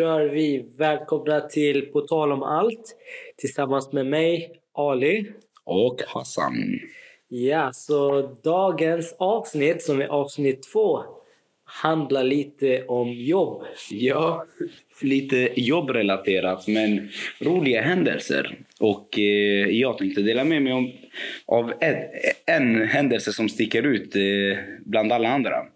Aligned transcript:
kör 0.00 0.28
vi. 0.28 0.66
Välkomna 0.78 1.40
till 1.40 1.86
På 1.86 2.00
tal 2.00 2.32
om 2.32 2.42
allt 2.42 2.96
tillsammans 3.36 3.92
med 3.92 4.06
mig, 4.06 4.50
Ali. 4.74 5.26
Och 5.64 6.02
Hassan. 6.06 6.80
Ja, 7.28 7.70
så 7.72 8.22
dagens 8.42 9.16
avsnitt, 9.18 9.82
som 9.82 10.00
är 10.00 10.06
avsnitt 10.06 10.62
två, 10.72 11.02
handlar 11.64 12.24
lite 12.24 12.84
om 12.84 13.12
jobb. 13.12 13.62
Ja, 13.90 14.46
lite 15.02 15.60
jobbrelaterat 15.60 16.68
men 16.68 17.08
roliga 17.40 17.82
händelser. 17.82 18.58
Och 18.78 19.18
eh, 19.18 19.68
jag 19.70 19.98
tänkte 19.98 20.22
dela 20.22 20.44
med 20.44 20.62
mig 20.62 20.72
om, 20.72 20.92
av 21.46 21.72
en, 21.80 21.96
en 22.46 22.88
händelse 22.88 23.32
som 23.32 23.48
sticker 23.48 23.82
ut 23.82 24.16
eh, 24.16 24.58
bland 24.84 25.12
alla 25.12 25.28
andra. 25.28 25.66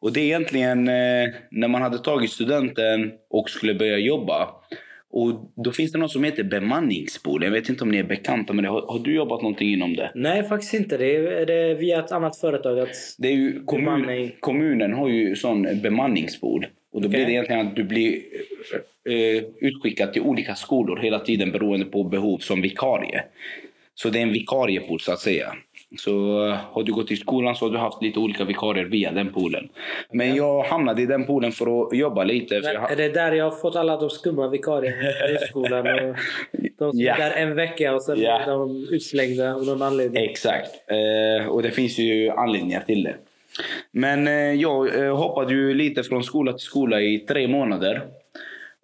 Och 0.00 0.12
det 0.12 0.20
är 0.20 0.24
egentligen 0.24 0.88
eh, 0.88 1.28
när 1.50 1.68
man 1.68 1.82
hade 1.82 1.98
tagit 1.98 2.30
studenten 2.30 3.12
och 3.30 3.50
skulle 3.50 3.74
börja 3.74 3.98
jobba. 3.98 4.48
Och 5.10 5.52
då 5.64 5.72
finns 5.72 5.92
det 5.92 5.98
något 5.98 6.10
som 6.10 6.24
heter 6.24 6.44
bemanningspool. 6.44 7.44
Jag 7.44 7.50
vet 7.50 7.68
inte 7.68 7.84
om 7.84 7.90
ni 7.90 7.98
är 7.98 8.04
bekanta 8.04 8.52
med 8.52 8.64
det. 8.64 8.68
Har, 8.68 8.86
har 8.86 8.98
du 8.98 9.14
jobbat 9.14 9.42
någonting 9.42 9.72
inom 9.72 9.96
det? 9.96 10.10
Nej, 10.14 10.42
faktiskt 10.42 10.74
inte. 10.74 10.96
Det 10.96 11.16
är, 11.16 11.46
det 11.46 11.54
är 11.54 11.74
via 11.74 12.04
ett 12.04 12.12
annat 12.12 12.36
företag. 12.36 12.78
Att 12.78 12.96
Det 13.18 13.28
är 13.28 13.32
ju 13.32 13.64
kommun, 13.64 14.30
kommunen 14.40 14.92
har 14.92 15.08
ju 15.08 15.36
sån 15.36 15.80
bemanningspool. 15.82 16.66
Och 16.92 17.02
då 17.02 17.08
blir 17.08 17.18
Okej. 17.18 17.26
det 17.26 17.32
egentligen 17.32 17.66
att 17.66 17.76
du 17.76 17.84
blir 17.84 18.22
eh, 19.08 19.44
utskickad 19.60 20.12
till 20.12 20.22
olika 20.22 20.54
skolor 20.54 20.96
hela 20.96 21.18
tiden 21.18 21.52
beroende 21.52 21.86
på 21.86 22.04
behov 22.04 22.38
som 22.38 22.60
vikarie. 22.60 23.22
Så 23.94 24.10
det 24.10 24.18
är 24.18 24.22
en 24.22 24.32
vikariepool 24.32 25.00
så 25.00 25.12
att 25.12 25.20
säga. 25.20 25.54
Så 25.98 26.46
eh, 26.48 26.54
har 26.72 26.82
du 26.82 26.92
gått 26.92 27.10
i 27.10 27.16
skolan 27.16 27.54
så 27.54 27.64
har 27.64 27.72
du 27.72 27.78
haft 27.78 28.02
lite 28.02 28.18
olika 28.18 28.44
vikarier 28.44 28.84
via 28.84 29.12
den 29.12 29.32
poolen. 29.32 29.68
Men 30.12 30.34
jag 30.36 30.62
hamnade 30.62 31.02
i 31.02 31.06
den 31.06 31.24
poolen 31.26 31.52
för 31.52 31.82
att 31.82 31.96
jobba 31.98 32.24
lite. 32.24 32.54
Jag, 32.54 32.64
Men 32.64 32.76
ha- 32.76 32.88
är 32.88 32.96
det 32.96 33.08
där 33.08 33.32
jag 33.32 33.44
har 33.44 33.50
fått 33.56 33.76
alla 33.76 33.96
de 33.96 34.10
skumma 34.10 34.48
vikarierna 34.48 35.08
i 35.08 35.38
skolan? 35.50 35.86
Och 35.86 36.16
de 36.78 36.90
som 36.92 37.00
Ja. 37.00 37.14
är 37.14 37.18
där 37.18 37.36
en 37.36 37.54
vecka 37.54 37.94
och 37.94 38.02
sen 38.02 38.20
Ja. 38.20 38.38
blir 38.44 38.52
de 38.54 38.88
utslängda 38.94 39.54
av 39.54 39.64
någon 39.66 39.82
anledning. 39.82 40.24
Exakt. 40.24 40.70
Eh, 40.90 41.46
och 41.48 41.62
det 41.62 41.70
finns 41.70 41.98
ju 41.98 42.30
anledningar 42.30 42.80
till 42.80 43.02
det. 43.02 43.14
Men 43.92 44.26
eh, 44.26 44.34
jag 44.52 45.04
eh, 45.04 45.16
hoppade 45.16 45.54
ju 45.54 45.74
lite 45.74 46.02
från 46.02 46.24
skola 46.24 46.52
till 46.52 46.60
skola 46.60 47.00
i 47.00 47.18
tre 47.18 47.48
månader. 47.48 48.02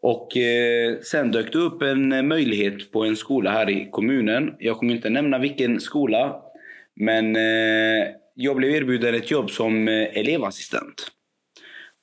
Och 0.02 0.36
eh, 0.36 0.94
sen 1.02 1.30
dök 1.30 1.52
det 1.52 1.58
upp 1.58 1.82
en 1.82 2.12
eh, 2.12 2.22
möjlighet 2.22 2.92
på 2.92 3.04
en 3.04 3.16
skola 3.16 3.50
här 3.50 3.70
i 3.70 3.88
kommunen. 3.90 4.54
Jag 4.58 4.76
kommer 4.76 4.94
inte 4.94 5.10
nämna 5.10 5.38
vilken 5.38 5.80
skola. 5.80 6.42
Men 6.96 7.36
eh, 7.36 8.08
jag 8.34 8.56
blev 8.56 8.70
erbjuden 8.70 9.14
ett 9.14 9.30
jobb 9.30 9.50
som 9.50 9.88
eh, 9.88 10.18
elevassistent. 10.18 11.12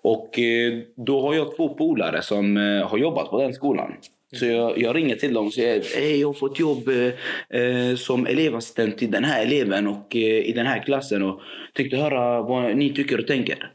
Och 0.04 0.40
eh, 0.40 0.80
då 0.96 1.22
har 1.22 1.36
jag 1.36 1.56
två 1.56 1.76
polare 1.76 2.22
som 2.22 2.58
eh, 2.58 2.88
har 2.88 2.98
jobbat 2.98 3.30
på 3.30 3.42
den 3.42 3.54
skolan. 3.54 3.94
Så 4.34 4.46
jag, 4.46 4.78
jag 4.78 4.96
ringer 4.96 5.16
till 5.16 5.34
dem 5.34 5.48
och 5.48 5.54
säger 5.54 5.84
Hej, 5.96 6.20
jag 6.20 6.28
har 6.28 6.34
fått 6.34 6.60
jobb 6.60 6.90
eh, 6.90 7.62
eh, 7.62 7.96
som 7.96 8.28
elevassistent 8.28 8.98
till 8.98 9.12
den 9.12 9.24
här 9.24 9.46
eleven 9.46 9.88
och 9.88 10.16
eh, 10.16 10.22
i 10.22 10.54
den 10.54 10.66
här 10.66 10.84
klassen. 10.84 11.24
Och 11.24 11.42
tänkte 11.74 11.98
höra 11.98 12.42
vad 12.42 12.78
ni 12.78 12.94
tycker 12.94 13.20
och 13.20 13.28
tänker. 13.28 13.72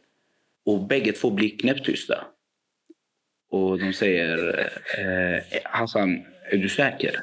Och 0.67 0.87
bägge 0.87 1.13
två 1.13 1.31
blir 1.31 1.59
knäpptysta. 1.59 2.25
Och 3.51 3.79
de 3.79 3.93
säger 3.93 4.59
eh, 4.99 5.35
eh 5.37 5.43
Hassan, 5.65 6.23
är 6.51 6.57
du 6.57 6.69
säker? 6.69 7.21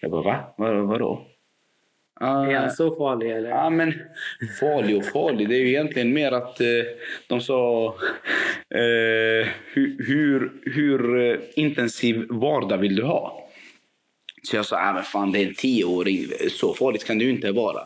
Jag 0.00 0.10
bara 0.10 0.22
va? 0.22 0.54
Vad, 0.56 0.86
vadå? 0.86 1.26
Ah, 2.24 2.46
Är 2.46 2.54
han 2.54 2.70
så 2.70 2.94
farlig 2.96 3.30
eller? 3.30 3.48
Ja, 3.50 3.70
men 3.70 3.94
farlig 4.60 4.96
och 4.96 5.04
farlig. 5.04 5.48
Det 5.48 5.54
är 5.54 5.60
ju 5.60 5.68
egentligen 5.68 6.12
mer 6.12 6.32
att 6.32 6.60
eh, 6.60 6.66
de 7.26 7.40
sa 7.40 7.86
eh, 8.74 9.48
hur, 9.72 10.06
hur, 10.06 10.52
hur 10.64 11.20
eh, 11.20 11.38
intensiv 11.54 12.26
vardag 12.30 12.78
vill 12.78 12.96
du 12.96 13.02
ha? 13.02 13.48
Så 14.42 14.56
jag 14.56 14.66
sa, 14.66 14.76
ah, 14.76 14.92
men 14.92 15.02
fan 15.02 15.32
det 15.32 15.38
är 15.38 15.46
en 15.46 15.54
tioåring, 15.54 16.26
så 16.50 16.74
farligt 16.74 17.04
kan 17.04 17.18
det 17.18 17.24
ju 17.24 17.30
inte 17.30 17.52
vara. 17.52 17.80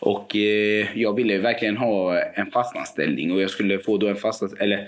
Och 0.00 0.36
eh, 0.36 0.98
jag 0.98 1.16
ville 1.16 1.38
verkligen 1.38 1.76
ha 1.76 2.18
en 2.20 2.50
fast 2.50 2.76
anställning 2.76 3.32
och 3.32 3.40
jag 3.40 3.50
skulle 3.50 3.78
få 3.78 3.96
då 3.98 4.08
en, 4.08 4.16
fast, 4.16 4.42
eller, 4.58 4.78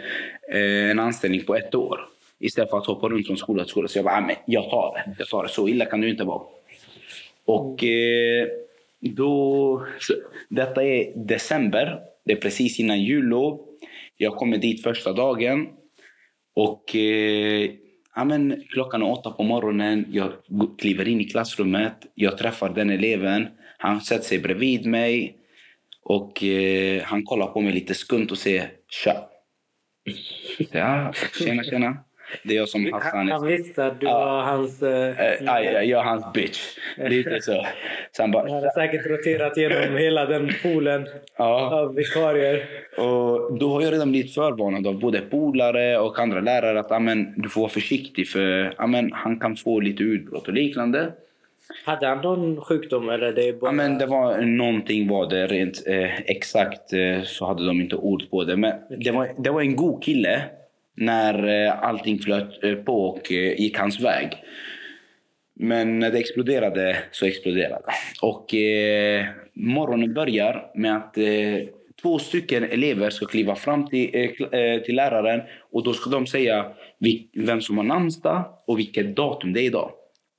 eh, 0.52 0.90
en 0.90 0.98
anställning 0.98 1.44
på 1.44 1.56
ett 1.56 1.74
år. 1.74 2.00
Istället 2.40 2.70
för 2.70 2.78
att 2.78 2.86
hoppa 2.86 3.08
runt 3.08 3.26
från 3.26 3.36
skola 3.36 3.62
till 3.64 3.70
skola. 3.70 3.88
Så 3.88 3.98
jag 3.98 4.04
bara, 4.04 4.16
ah, 4.16 4.20
men 4.20 4.36
jag 4.46 4.70
tar 4.70 4.94
det. 4.94 5.14
Jag 5.18 5.28
tar 5.28 5.42
det. 5.42 5.48
Så 5.48 5.68
illa 5.68 5.84
kan 5.84 6.00
det 6.00 6.06
ju 6.06 6.12
inte 6.12 6.24
vara. 6.24 6.42
Och 7.44 7.84
eh, 7.84 8.46
då... 9.02 9.86
Så, 9.98 10.14
detta 10.48 10.84
är 10.84 11.26
december. 11.26 12.00
Det 12.24 12.32
är 12.32 12.36
precis 12.36 12.80
innan 12.80 13.02
jullov. 13.02 13.60
Jag 14.16 14.36
kommer 14.36 14.58
dit 14.58 14.82
första 14.82 15.12
dagen. 15.12 15.68
Och 16.54 16.96
eh, 16.96 17.70
ja, 18.14 18.24
men, 18.24 18.62
klockan 18.68 19.02
är 19.02 19.10
åtta 19.10 19.30
på 19.30 19.42
morgonen. 19.42 20.06
Jag 20.10 20.32
kliver 20.78 21.08
in 21.08 21.20
i 21.20 21.24
klassrummet. 21.24 21.96
Jag 22.14 22.38
träffar 22.38 22.74
den 22.74 22.90
eleven. 22.90 23.46
Han 23.78 24.00
sätter 24.00 24.24
sig 24.24 24.38
bredvid 24.38 24.86
mig. 24.86 25.36
Och 26.02 26.44
eh, 26.44 27.02
han 27.02 27.22
kollar 27.22 27.46
på 27.46 27.60
mig 27.60 27.72
lite 27.72 27.94
skumt 27.94 28.28
och 28.30 28.38
säger 28.38 28.70
tja. 28.88 29.28
Ja, 30.70 31.12
tjena 31.38 31.64
tjena. 31.64 31.96
Det 32.42 32.54
är 32.54 32.58
jag 32.58 32.68
som 32.68 32.92
Hassan. 32.92 33.30
Han, 33.30 33.46
visste 33.46 33.86
att 33.86 34.00
du 34.00 34.06
Ja. 34.06 34.18
var 34.18 34.42
hans... 34.42 34.82
Eh, 34.82 35.14
aj, 35.46 35.64
jag 35.64 36.00
är 36.00 36.04
hans 36.04 36.32
bitch. 36.32 36.60
Lite 36.96 37.40
så. 37.40 37.66
Så 38.12 38.22
han 38.22 38.30
bara, 38.30 38.42
Han 38.42 38.52
hade 38.52 38.70
säkert 38.70 39.06
roterat 39.06 39.56
genom 39.56 39.96
hela 39.96 40.26
den 40.26 40.50
poolen 40.62 41.06
ja. 41.38 41.80
av 41.80 41.94
vikarier. 41.94 42.62
Och 42.98 43.58
då 43.58 43.72
har 43.72 43.82
jag 43.82 43.92
redan 43.92 44.10
blivit 44.10 44.34
förvarnad 44.34 44.86
av 44.86 45.00
både 45.00 45.20
polare 45.20 45.98
och 45.98 46.18
andra 46.18 46.40
lärare 46.40 46.80
att 46.80 46.92
amen, 46.92 47.34
du 47.36 47.48
får 47.48 47.60
vara 47.60 47.70
försiktig 47.70 48.28
för 48.28 48.74
amen, 48.78 49.10
han 49.12 49.40
kan 49.40 49.56
få 49.56 49.80
lite 49.80 50.02
utbrott 50.02 50.48
och 50.48 50.54
liknande. 50.54 51.12
Hade 51.84 52.06
han 52.06 52.18
någon 52.18 52.60
sjukdom 52.60 53.08
eller 53.08 53.32
det 53.32 53.60
bara... 53.60 53.68
Amen, 53.68 53.98
det 53.98 54.06
var 54.06 54.40
någonting 54.40 55.08
var 55.08 55.30
det 55.30 55.46
rent 55.46 55.82
eh, 55.86 56.20
exakt 56.20 56.92
eh, 56.92 57.22
så 57.24 57.46
hade 57.46 57.66
de 57.66 57.80
inte 57.80 57.96
ord 57.96 58.30
på 58.30 58.44
det. 58.44 58.56
Men 58.56 58.72
det, 58.98 59.10
var, 59.10 59.28
det 59.38 59.50
var 59.50 59.60
en 59.60 59.76
god 59.76 60.02
kille 60.04 60.42
när 61.04 61.66
eh, 61.66 61.84
allting 61.84 62.18
flöt 62.18 62.64
eh, 62.64 62.74
på 62.74 63.04
och 63.04 63.32
eh, 63.32 63.60
gick 63.60 63.78
hans 63.78 64.00
väg. 64.00 64.32
Men 65.54 65.98
när 65.98 66.10
det 66.10 66.18
exploderade 66.18 66.98
så 67.10 67.26
exploderade 67.26 67.82
det. 67.86 68.26
Och 68.26 68.54
eh, 68.54 69.26
morgonen 69.54 70.14
börjar 70.14 70.70
med 70.74 70.96
att 70.96 71.18
eh, 71.18 71.68
två 72.02 72.18
stycken 72.18 72.64
elever 72.64 73.10
ska 73.10 73.26
kliva 73.26 73.54
fram 73.54 73.88
till, 73.88 74.30
eh, 74.52 74.82
till 74.82 74.96
läraren 74.96 75.40
och 75.72 75.84
då 75.84 75.92
ska 75.92 76.10
de 76.10 76.26
säga 76.26 76.66
vem 77.32 77.60
som 77.60 77.76
har 77.76 77.84
namnsdag 77.84 78.44
och 78.66 78.78
vilket 78.78 79.16
datum 79.16 79.52
det 79.52 79.60
är 79.60 79.64
idag. 79.64 79.90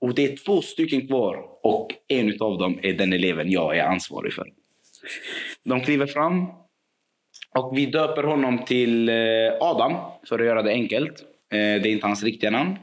Och 0.02 0.16
det 0.16 0.24
är 0.24 0.46
två 0.46 0.62
stycken 0.62 1.08
kvar 1.08 1.38
och 1.64 1.88
en 2.08 2.38
av 2.40 2.58
dem 2.58 2.80
är 2.82 2.94
den 2.94 3.14
eleven 3.14 3.52
jag 3.52 3.78
är 3.78 3.84
ansvarig 3.84 4.34
för. 4.34 4.48
De 5.64 5.82
kliver 5.82 6.06
fram 6.06 6.63
och 7.56 7.78
vi 7.78 7.86
döper 7.86 8.24
honom 8.24 8.66
till 8.66 9.10
eh, 9.10 9.16
Adam 9.60 9.94
för 10.30 10.40
att 10.40 10.46
göra 10.46 10.62
det 10.62 10.72
enkelt. 10.72 11.22
Eh, 11.52 11.58
det 11.58 11.90
är 11.90 11.92
inte 11.92 12.08
hans 12.08 12.24
riktiga 12.24 12.52
namn. 12.52 12.76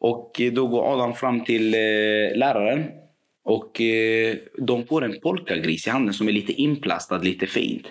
Och 0.00 0.40
eh, 0.40 0.52
då 0.52 0.66
går 0.66 0.92
Adam 0.92 1.14
fram 1.14 1.44
till 1.44 1.70
läraren 2.34 2.84
och 3.44 3.80
de 4.58 4.86
får 4.86 5.04
en 5.04 5.20
polkagris 5.20 5.86
i 5.86 5.90
handen 5.90 6.14
som 6.14 6.28
är 6.28 6.32
lite 6.32 6.52
inplastad, 6.52 7.18
lite 7.18 7.46
fint. 7.46 7.86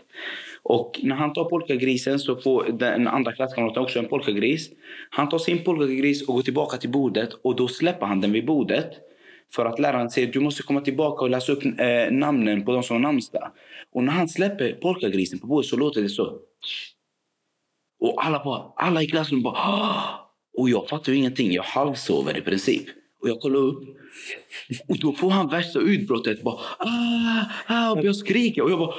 Och 0.64 1.00
när 1.04 1.16
han 1.16 1.34
tar 1.34 1.44
polkagrisen 1.44 2.20
så 2.20 2.36
får 2.36 2.64
den 2.64 3.08
andra 3.08 3.32
klasskamraten 3.32 3.84
också 3.84 4.00
en 4.00 4.08
polkagris. 4.08 4.70
Han 5.10 5.30
tar 5.30 5.38
sin 5.38 5.64
polkagris 5.64 6.28
och 6.28 6.36
går 6.36 6.42
tillbaka 6.42 6.78
till 6.78 6.90
bordet 6.90 7.30
och 7.34 7.56
då 7.56 7.68
släpper 7.68 8.06
han 8.06 8.22
den 8.22 8.32
vid 8.32 8.46
bordet. 8.46 8.92
För 9.54 9.66
att 9.66 9.80
läraren 9.80 10.10
säger 10.10 10.32
du 10.32 10.40
måste 10.40 10.64
komma 10.64 10.82
tillbaka 10.82 11.24
och 11.24 11.30
läsa 11.30 11.52
upp 11.52 11.66
eh, 11.66 12.12
namnen 12.12 12.66
på 12.66 12.72
de 12.72 12.84
som 12.84 12.96
har 12.96 13.02
namnsdag. 13.02 13.52
Och 13.94 14.04
när 14.04 14.14
han 14.14 14.30
släpper 14.30 14.74
polkagrisen 14.74 15.40
på 15.40 15.48
bordet 15.48 15.70
så 15.70 15.78
låter 15.78 16.02
det 16.02 16.10
så. 16.10 16.40
Och 18.00 18.26
alla, 18.26 18.44
bara, 18.44 18.64
alla 18.76 19.02
i 19.02 19.08
klassen 19.08 19.42
bara 19.42 19.54
Åh! 19.54 20.28
Och 20.58 20.70
jag 20.70 20.90
fattar 20.90 21.12
ju 21.12 21.18
ingenting. 21.18 21.52
Jag 21.52 21.64
halvsover 21.64 22.38
i 22.38 22.42
princip. 22.42 22.86
Och 23.22 23.30
jag 23.30 23.40
kollar 23.40 23.60
upp. 23.60 23.84
Och 24.88 25.00
då 25.00 25.14
får 25.14 25.30
han 25.30 25.50
värsta 25.50 25.80
utbrottet. 25.80 26.44
Bara, 26.44 26.60
ah, 26.80 27.46
ah, 27.68 27.92
och 27.92 28.06
jag 28.06 28.16
skriker. 28.16 28.62
Och 28.62 28.72
jag 28.72 28.80
bara, 28.80 28.96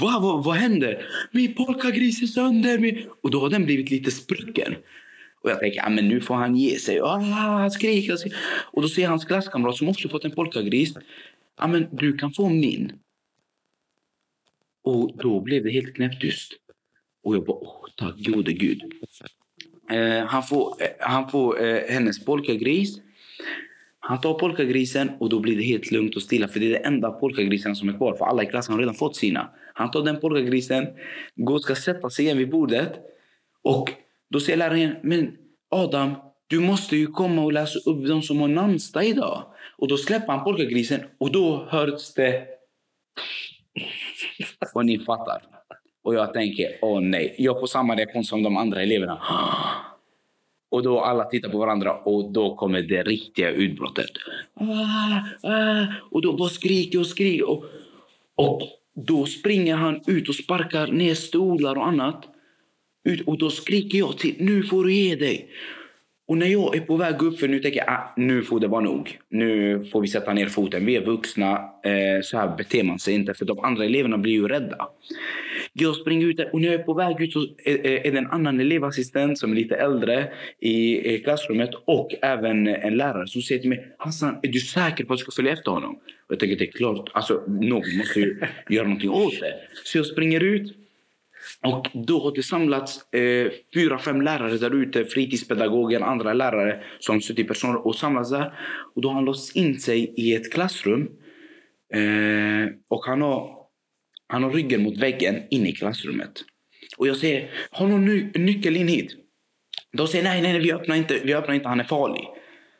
vad, 0.00 0.22
vad, 0.22 0.44
vad 0.44 0.54
händer? 0.54 1.06
Min 1.32 1.54
polkagris 1.54 2.22
är 2.22 2.26
sönder. 2.26 2.78
Min... 2.78 3.06
Och 3.22 3.30
då 3.30 3.40
har 3.40 3.50
den 3.50 3.64
blivit 3.64 3.90
lite 3.90 4.10
sprucken. 4.10 4.74
Och 5.42 5.50
jag 5.50 5.60
tänker, 5.60 5.76
ja, 5.76 5.88
men 5.88 6.08
nu 6.08 6.20
får 6.20 6.34
han 6.34 6.56
ge 6.56 6.78
sig. 6.78 7.00
Ah, 7.00 7.16
han 7.16 7.70
skriker, 7.70 8.16
skriker. 8.16 8.38
Och 8.72 8.82
då 8.82 8.88
ser 8.88 9.08
hans 9.08 9.24
klasskamrat 9.24 9.76
som 9.76 9.88
också 9.88 10.08
fått 10.08 10.24
en 10.24 10.30
polkagris. 10.30 10.94
Ja, 11.58 11.66
men 11.66 11.88
du 11.92 12.12
kan 12.12 12.32
få 12.32 12.48
min. 12.48 12.92
Och 14.84 15.16
då 15.16 15.40
blev 15.40 15.64
det 15.64 15.70
helt 15.70 15.94
knäpptyst. 15.94 16.52
Och 17.24 17.34
jag 17.34 17.44
bara, 17.44 17.58
oh, 17.58 17.86
tack 17.96 18.14
gode 18.16 18.52
gud. 18.52 18.82
Eh, 19.90 20.26
han 20.26 20.42
får, 20.42 20.82
eh, 20.82 20.88
han 21.00 21.30
får 21.30 21.64
eh, 21.64 21.82
hennes 21.88 22.24
polkagris. 22.24 23.00
Han 23.98 24.20
tar 24.20 24.34
polkagrisen 24.34 25.10
och 25.20 25.28
då 25.28 25.40
blir 25.40 25.56
det 25.56 25.62
helt 25.62 25.90
lugnt 25.90 26.16
och 26.16 26.22
stilla 26.22 26.48
för 26.48 26.60
det 26.60 26.66
är 26.66 26.72
den 26.72 26.94
enda 26.94 27.10
polkagrisen 27.10 27.76
som 27.76 27.88
är 27.88 27.96
kvar 27.96 28.16
för 28.16 28.24
alla 28.24 28.42
i 28.42 28.46
klassen 28.46 28.72
har 28.72 28.80
redan 28.80 28.94
fått 28.94 29.16
sina. 29.16 29.50
Han 29.74 29.90
tar 29.90 30.04
den 30.04 30.20
polkagrisen, 30.20 30.86
går 31.34 31.54
och 31.54 31.62
ska 31.62 31.74
sätta 31.74 32.10
sig 32.10 32.24
igen 32.24 32.38
vid 32.38 32.50
bordet 32.50 32.92
och 33.62 33.92
då 34.32 34.40
säger 34.40 34.58
läraren 34.58 34.96
men 35.02 35.36
Adam, 35.70 36.14
du 36.46 36.60
måste 36.60 36.96
ju 36.96 37.06
komma 37.06 37.42
och 37.42 37.52
läsa 37.52 37.78
upp 37.90 38.06
de 38.08 38.22
som 38.22 38.40
har 38.40 38.48
namnsdag 38.48 39.04
idag. 39.04 39.42
Och 39.78 39.88
då 39.88 39.96
släpper 39.96 40.32
han 40.32 40.44
polkagrisen 40.44 41.00
och 41.18 41.32
då 41.32 41.66
hörs 41.70 42.14
det... 42.14 42.46
Och 44.74 44.86
ni 44.86 44.98
fattar. 44.98 45.42
Och 46.04 46.14
jag 46.14 46.32
tänker, 46.32 46.78
åh 46.82 47.00
nej. 47.00 47.34
Jag 47.38 47.60
får 47.60 47.66
samma 47.66 47.94
reaktion 47.94 48.24
som 48.24 48.42
de 48.42 48.56
andra 48.56 48.82
eleverna. 48.82 49.20
Och 50.70 50.82
då 50.82 51.00
alla 51.00 51.24
tittar 51.24 51.48
på 51.48 51.58
varandra 51.58 51.94
och 51.94 52.32
då 52.32 52.56
kommer 52.56 52.82
det 52.82 53.02
riktiga 53.02 53.50
utbrottet. 53.50 54.10
Ah, 54.54 55.48
ah, 55.50 55.86
och 56.10 56.22
då 56.22 56.32
bara 56.32 56.48
skriker 56.48 57.00
och 57.00 57.06
skriker. 57.06 57.50
Och, 57.50 57.64
och 58.34 58.62
då 58.94 59.26
springer 59.26 59.76
han 59.76 60.00
ut 60.06 60.28
och 60.28 60.34
sparkar 60.34 60.86
ner 60.86 61.14
stolar 61.14 61.78
och 61.78 61.86
annat. 61.86 62.28
Ut, 63.04 63.20
och 63.26 63.38
då 63.38 63.50
skriker 63.50 63.98
jag 63.98 64.18
till, 64.18 64.34
nu 64.38 64.62
får 64.62 64.84
du 64.84 64.92
ge 64.92 65.16
dig. 65.16 65.48
Och 66.28 66.38
när 66.38 66.46
jag 66.46 66.76
är 66.76 66.80
på 66.80 66.96
väg 66.96 67.22
upp, 67.22 67.38
för 67.38 67.48
nu 67.48 67.58
tänker 67.58 67.78
jag 67.78 67.88
ah, 67.88 68.14
nu 68.16 68.42
får 68.42 68.60
det 68.60 68.68
vara 68.68 68.80
nog. 68.80 69.18
Nu 69.28 69.84
får 69.92 70.00
vi 70.00 70.08
sätta 70.08 70.32
ner 70.32 70.46
foten. 70.46 70.86
Vi 70.86 70.96
är 70.96 71.04
vuxna. 71.04 71.50
Eh, 71.84 72.22
så 72.22 72.38
här 72.38 72.56
beter 72.56 72.82
man 72.82 72.98
sig 72.98 73.14
inte. 73.14 73.34
För 73.34 73.44
de 73.44 73.58
andra 73.58 73.84
eleverna 73.84 74.18
blir 74.18 74.32
ju 74.32 74.48
rädda. 74.48 74.88
Jag 75.72 75.96
springer 75.96 76.26
ut 76.26 76.40
och 76.52 76.60
när 76.60 76.68
jag 76.68 76.80
är 76.80 76.84
på 76.84 76.94
väg 76.94 77.20
ut 77.20 77.32
så 77.32 77.46
är, 77.64 77.86
är 77.86 78.12
det 78.12 78.18
en 78.18 78.26
annan 78.26 78.60
elevassistent 78.60 79.38
som 79.38 79.52
är 79.52 79.56
lite 79.56 79.76
äldre 79.76 80.28
i, 80.60 81.14
i 81.14 81.18
klassrummet 81.18 81.70
och 81.84 82.14
även 82.22 82.66
en 82.66 82.96
lärare 82.96 83.26
som 83.26 83.42
säger 83.42 83.60
till 83.60 83.70
mig 83.70 83.94
Hassan, 83.98 84.36
är 84.42 84.48
du 84.48 84.60
säker 84.60 85.04
på 85.04 85.12
att 85.12 85.18
du 85.18 85.22
ska 85.22 85.32
följa 85.32 85.52
efter 85.52 85.70
honom? 85.70 85.94
Och 85.94 86.32
jag 86.32 86.38
tänker 86.38 86.56
det 86.56 86.64
är 86.64 86.72
klart, 86.72 87.10
alltså 87.14 87.42
någon 87.46 87.96
måste 87.96 88.20
ju 88.20 88.40
göra 88.68 88.84
någonting 88.84 89.10
åt 89.10 89.40
det. 89.40 89.54
Så 89.84 89.98
jag 89.98 90.06
springer 90.06 90.42
ut 90.42 90.81
och 91.66 91.88
då 91.92 92.22
har 92.22 92.34
det 92.34 92.42
samlats 92.42 93.12
eh, 93.12 93.52
fyra, 93.74 93.98
fem 93.98 94.22
lärare 94.22 94.56
där 94.56 94.74
ute, 94.74 95.04
fritidspedagoger, 95.04 96.00
andra 96.00 96.32
lärare 96.32 96.84
som 96.98 97.20
personal 97.48 97.76
och 97.76 97.94
samlats 97.94 98.30
där. 98.30 98.54
Och 98.94 99.02
då 99.02 99.08
har 99.08 99.14
han 99.14 99.24
låst 99.24 99.56
in 99.56 99.80
sig 99.80 100.14
i 100.16 100.34
ett 100.34 100.52
klassrum. 100.52 101.10
Eh, 101.94 102.72
och 102.88 103.04
han 103.04 103.22
har, 103.22 103.56
han 104.28 104.42
har 104.42 104.50
ryggen 104.50 104.82
mot 104.82 104.98
väggen 104.98 105.42
in 105.50 105.66
i 105.66 105.72
klassrummet. 105.72 106.32
Och 106.96 107.08
jag 107.08 107.16
säger, 107.16 107.50
har 107.70 107.86
någon 107.86 108.04
ny, 108.04 108.30
nyckel 108.34 108.76
in 108.76 108.88
hit? 108.88 109.12
De 109.92 110.08
säger, 110.08 110.24
nej, 110.24 110.42
nej, 110.42 110.52
nej, 110.52 110.62
vi 110.62 110.72
öppnar 110.72 110.96
inte, 110.96 111.20
vi 111.24 111.34
öppnar 111.34 111.54
inte, 111.54 111.68
han 111.68 111.80
är 111.80 111.84
farlig. 111.84 112.24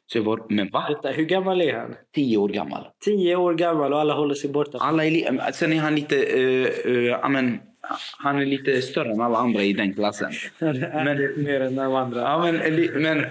Så 0.07 0.19
jag 0.19 0.25
bara, 0.25 0.47
men 0.49 0.71
va? 0.71 0.87
Vänta, 0.89 1.11
hur 1.11 1.25
gammal 1.25 1.61
är 1.61 1.75
han? 1.75 1.95
Tio 2.15 2.37
år 2.37 2.49
gammal. 2.49 2.87
Tio 3.05 3.37
år 3.37 3.55
gammal 3.55 3.93
och 3.93 4.01
alla 4.01 4.15
håller 4.15 4.35
sig 4.35 4.51
borta. 4.51 4.79
Alla 4.81 5.05
är 5.05 5.53
sen 5.53 5.73
är 5.73 5.81
han 5.81 5.95
lite, 5.95 6.17
uh, 6.17 6.69
uh, 6.87 7.25
amen, 7.25 7.59
han 8.19 8.39
är 8.39 8.47
lite 8.47 8.83
större 8.83 9.13
än 9.13 9.21
alla 9.21 9.39
andra 9.39 9.63
i 9.63 9.73
den 9.73 9.95
klassen. 9.95 10.33
Men- 10.61 11.43
mer 11.45 11.61
än 11.61 11.77
de 11.77 11.95
andra. 11.95 12.21
Ja, 12.21 12.53
men, 12.53 13.03
men 13.03 13.25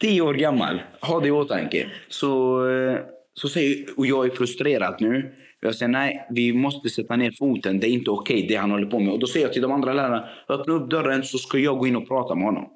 tio 0.00 0.20
år 0.22 0.34
gammal, 0.34 0.82
ha 1.00 1.20
det 1.20 1.28
i 1.28 1.30
åtanke. 1.30 1.86
Så, 2.08 2.60
eh, 2.70 2.98
så 3.34 3.48
säger, 3.48 3.86
och 3.96 4.06
jag 4.06 4.26
är 4.26 4.30
frustrerad 4.30 4.96
nu. 5.00 5.34
Jag 5.60 5.74
säger 5.74 5.92
nej, 5.92 6.26
vi 6.30 6.52
måste 6.52 6.88
sätta 6.88 7.16
ner 7.16 7.30
foten. 7.38 7.80
Det 7.80 7.86
är 7.86 7.90
inte 7.90 8.10
okej 8.10 8.46
det 8.48 8.56
han 8.56 8.70
håller 8.70 8.86
på 8.86 8.98
med. 8.98 9.12
Och 9.12 9.18
då 9.18 9.26
säger 9.26 9.46
jag 9.46 9.52
till 9.52 9.62
de 9.62 9.72
andra 9.72 9.92
lärarna, 9.92 10.28
öppna 10.48 10.74
upp 10.74 10.90
dörren 10.90 11.22
så 11.22 11.38
ska 11.38 11.58
jag 11.58 11.78
gå 11.78 11.86
in 11.86 11.96
och 11.96 12.08
prata 12.08 12.34
med 12.34 12.44
honom. 12.44 12.68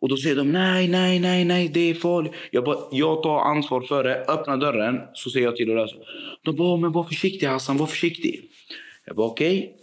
Och 0.00 0.08
då 0.08 0.16
säger 0.16 0.36
de 0.36 0.52
nej, 0.52 0.88
nej, 0.88 1.20
nej, 1.20 1.44
nej, 1.44 1.68
det 1.68 1.90
är 1.90 1.94
farligt. 1.94 2.32
Jag, 2.50 2.64
bara, 2.64 2.78
jag 2.90 3.22
tar 3.22 3.38
ansvar 3.38 3.80
för 3.80 4.04
det. 4.04 4.24
Öppna 4.28 4.56
dörren 4.56 5.00
så 5.12 5.30
säger 5.30 5.46
jag 5.46 5.56
till 5.56 5.78
och. 5.78 5.88
De 6.44 6.56
bara, 6.56 6.76
men 6.76 6.92
var 6.92 7.04
försiktig 7.04 7.46
Hassan, 7.46 7.76
var 7.76 7.86
försiktig. 7.86 8.50
Jag 9.06 9.16
bara 9.16 9.26
okej. 9.26 9.76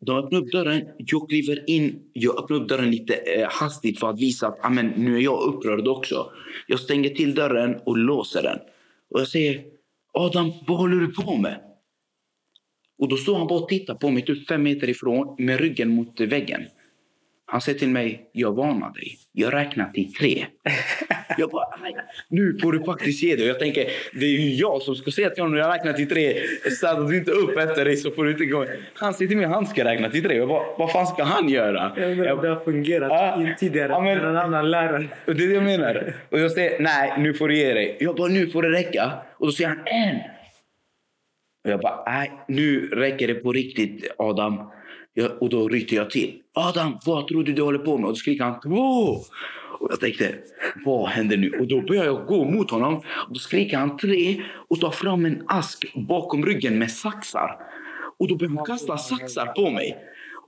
De 0.00 0.16
öppnar 0.16 0.40
upp 0.40 0.52
dörren, 0.52 0.82
jag 0.98 1.28
kliver 1.28 1.70
in. 1.70 2.02
Jag 2.12 2.38
öppnar 2.38 2.56
upp 2.56 2.68
dörren 2.68 2.90
lite 2.90 3.14
eh, 3.14 3.48
hastigt 3.50 4.00
för 4.00 4.10
att 4.10 4.20
visa 4.20 4.46
att 4.46 4.64
amen, 4.64 4.92
nu 4.96 5.16
är 5.16 5.20
jag 5.20 5.42
upprörd 5.42 5.88
också. 5.88 6.30
Jag 6.66 6.80
stänger 6.80 7.10
till 7.10 7.34
dörren 7.34 7.76
och 7.86 7.98
låser 7.98 8.42
den. 8.42 8.58
Och 9.10 9.20
jag 9.20 9.28
säger 9.28 9.64
Adam, 10.12 10.52
vad 10.66 10.78
håller 10.78 10.96
du 10.96 11.12
på 11.12 11.36
med? 11.36 11.60
Och 12.98 13.08
då 13.08 13.16
står 13.16 13.38
han 13.38 13.46
bara 13.46 13.60
och 13.60 13.68
tittar 13.68 13.94
på 13.94 14.10
mig 14.10 14.24
typ 14.24 14.48
fem 14.48 14.62
meter 14.62 14.88
ifrån 14.88 15.34
med 15.38 15.60
ryggen 15.60 15.88
mot 15.88 16.20
väggen. 16.20 16.62
Han 17.54 17.60
säger 17.60 17.78
till 17.78 17.88
mig, 17.88 18.30
jag 18.32 18.52
varnar 18.56 18.92
dig. 18.92 19.16
Jag 19.32 19.54
räknar 19.54 19.88
till 19.88 20.12
tre. 20.14 20.44
Jag 21.38 21.50
bara, 21.50 21.76
"Nej, 21.82 21.96
nu 22.28 22.58
får 22.62 22.72
du 22.72 22.84
faktiskt 22.84 23.22
ge 23.22 23.36
dig. 23.36 23.46
Jag 23.46 23.58
tänker, 23.58 23.84
det 24.12 24.26
är 24.26 24.30
ju 24.40 24.54
jag 24.54 24.82
som 24.82 24.94
ska 24.96 25.10
säga 25.10 25.30
till 25.30 25.42
honom, 25.42 25.58
jag 25.58 25.74
räknar 25.74 25.92
till 25.92 26.08
tre. 26.08 26.34
Städar 26.70 27.08
du 27.08 27.16
inte 27.18 27.30
upp 27.30 27.58
efter 27.58 27.84
dig 27.84 27.96
så 27.96 28.10
får 28.10 28.24
du 28.24 28.30
inte 28.32 28.44
gå. 28.46 28.66
Han 28.94 29.14
säger 29.14 29.28
till 29.28 29.36
mig, 29.36 29.46
han 29.46 29.66
ska 29.66 29.84
räkna 29.84 30.10
till 30.10 30.22
tre. 30.22 30.36
Jag 30.36 30.48
bara, 30.48 30.64
vad 30.78 30.92
fan 30.92 31.06
ska 31.06 31.22
han 31.22 31.48
göra? 31.48 31.92
Ja, 31.96 32.02
Jag- 32.02 32.42
det 32.42 32.48
har 32.48 32.64
fungerat 32.64 33.08
Ja. 33.10 33.54
tidigare 33.58 33.88
Ja, 33.92 34.00
men- 34.00 34.18
en 34.20 34.36
annan 34.36 34.70
lärare. 34.70 35.08
det 35.26 35.30
är 35.32 35.34
det 35.34 35.44
jag 35.54 35.62
menar. 35.64 36.14
Och 36.30 36.38
jag 36.40 36.52
säger, 36.52 36.80
nej 36.80 37.12
nu 37.18 37.34
får 37.34 37.48
du 37.48 37.56
ge 37.58 37.72
dig. 37.74 37.96
Jag 38.00 38.16
bara, 38.16 38.28
nu 38.28 38.46
får 38.46 38.62
det 38.62 38.70
räcka. 38.70 39.12
Och 39.38 39.46
då 39.46 39.52
säger 39.52 39.68
han, 39.68 39.78
en. 39.86 40.16
Och 41.64 41.70
jag 41.70 41.80
bara, 41.80 42.04
nej 42.06 42.32
nu 42.48 42.88
räcker 42.88 43.26
det 43.28 43.34
på 43.34 43.52
riktigt 43.52 44.14
Adam. 44.18 44.70
Jag, 45.14 45.42
och 45.42 45.48
då 45.48 45.68
ryter 45.68 45.96
jag 45.96 46.10
till. 46.10 46.34
Adam, 46.52 46.98
vad 47.04 47.28
tror 47.28 47.44
du 47.44 47.52
du 47.52 47.62
håller 47.62 47.78
på 47.78 47.98
med? 47.98 48.06
Och 48.06 48.12
då 48.12 48.16
skriker 48.16 48.44
han, 48.44 48.60
två. 48.60 49.18
Och 49.78 49.88
jag 49.90 50.00
tänkte, 50.00 50.34
vad 50.84 51.08
händer 51.08 51.36
nu? 51.36 51.50
Och 51.60 51.66
då 51.66 51.80
börjar 51.80 52.04
jag 52.04 52.26
gå 52.26 52.44
mot 52.44 52.70
honom. 52.70 52.94
Och 52.96 53.32
då 53.32 53.38
skriker 53.38 53.76
han 53.76 53.96
tre 53.96 54.42
och 54.68 54.80
tar 54.80 54.90
fram 54.90 55.24
en 55.24 55.42
ask 55.46 55.94
bakom 55.94 56.46
ryggen 56.46 56.78
med 56.78 56.90
saxar. 56.90 57.56
Och 58.18 58.28
då 58.28 58.36
börjar 58.36 58.52
han 58.56 58.64
kasta 58.64 58.98
saxar 58.98 59.46
på 59.46 59.70
mig. 59.70 59.96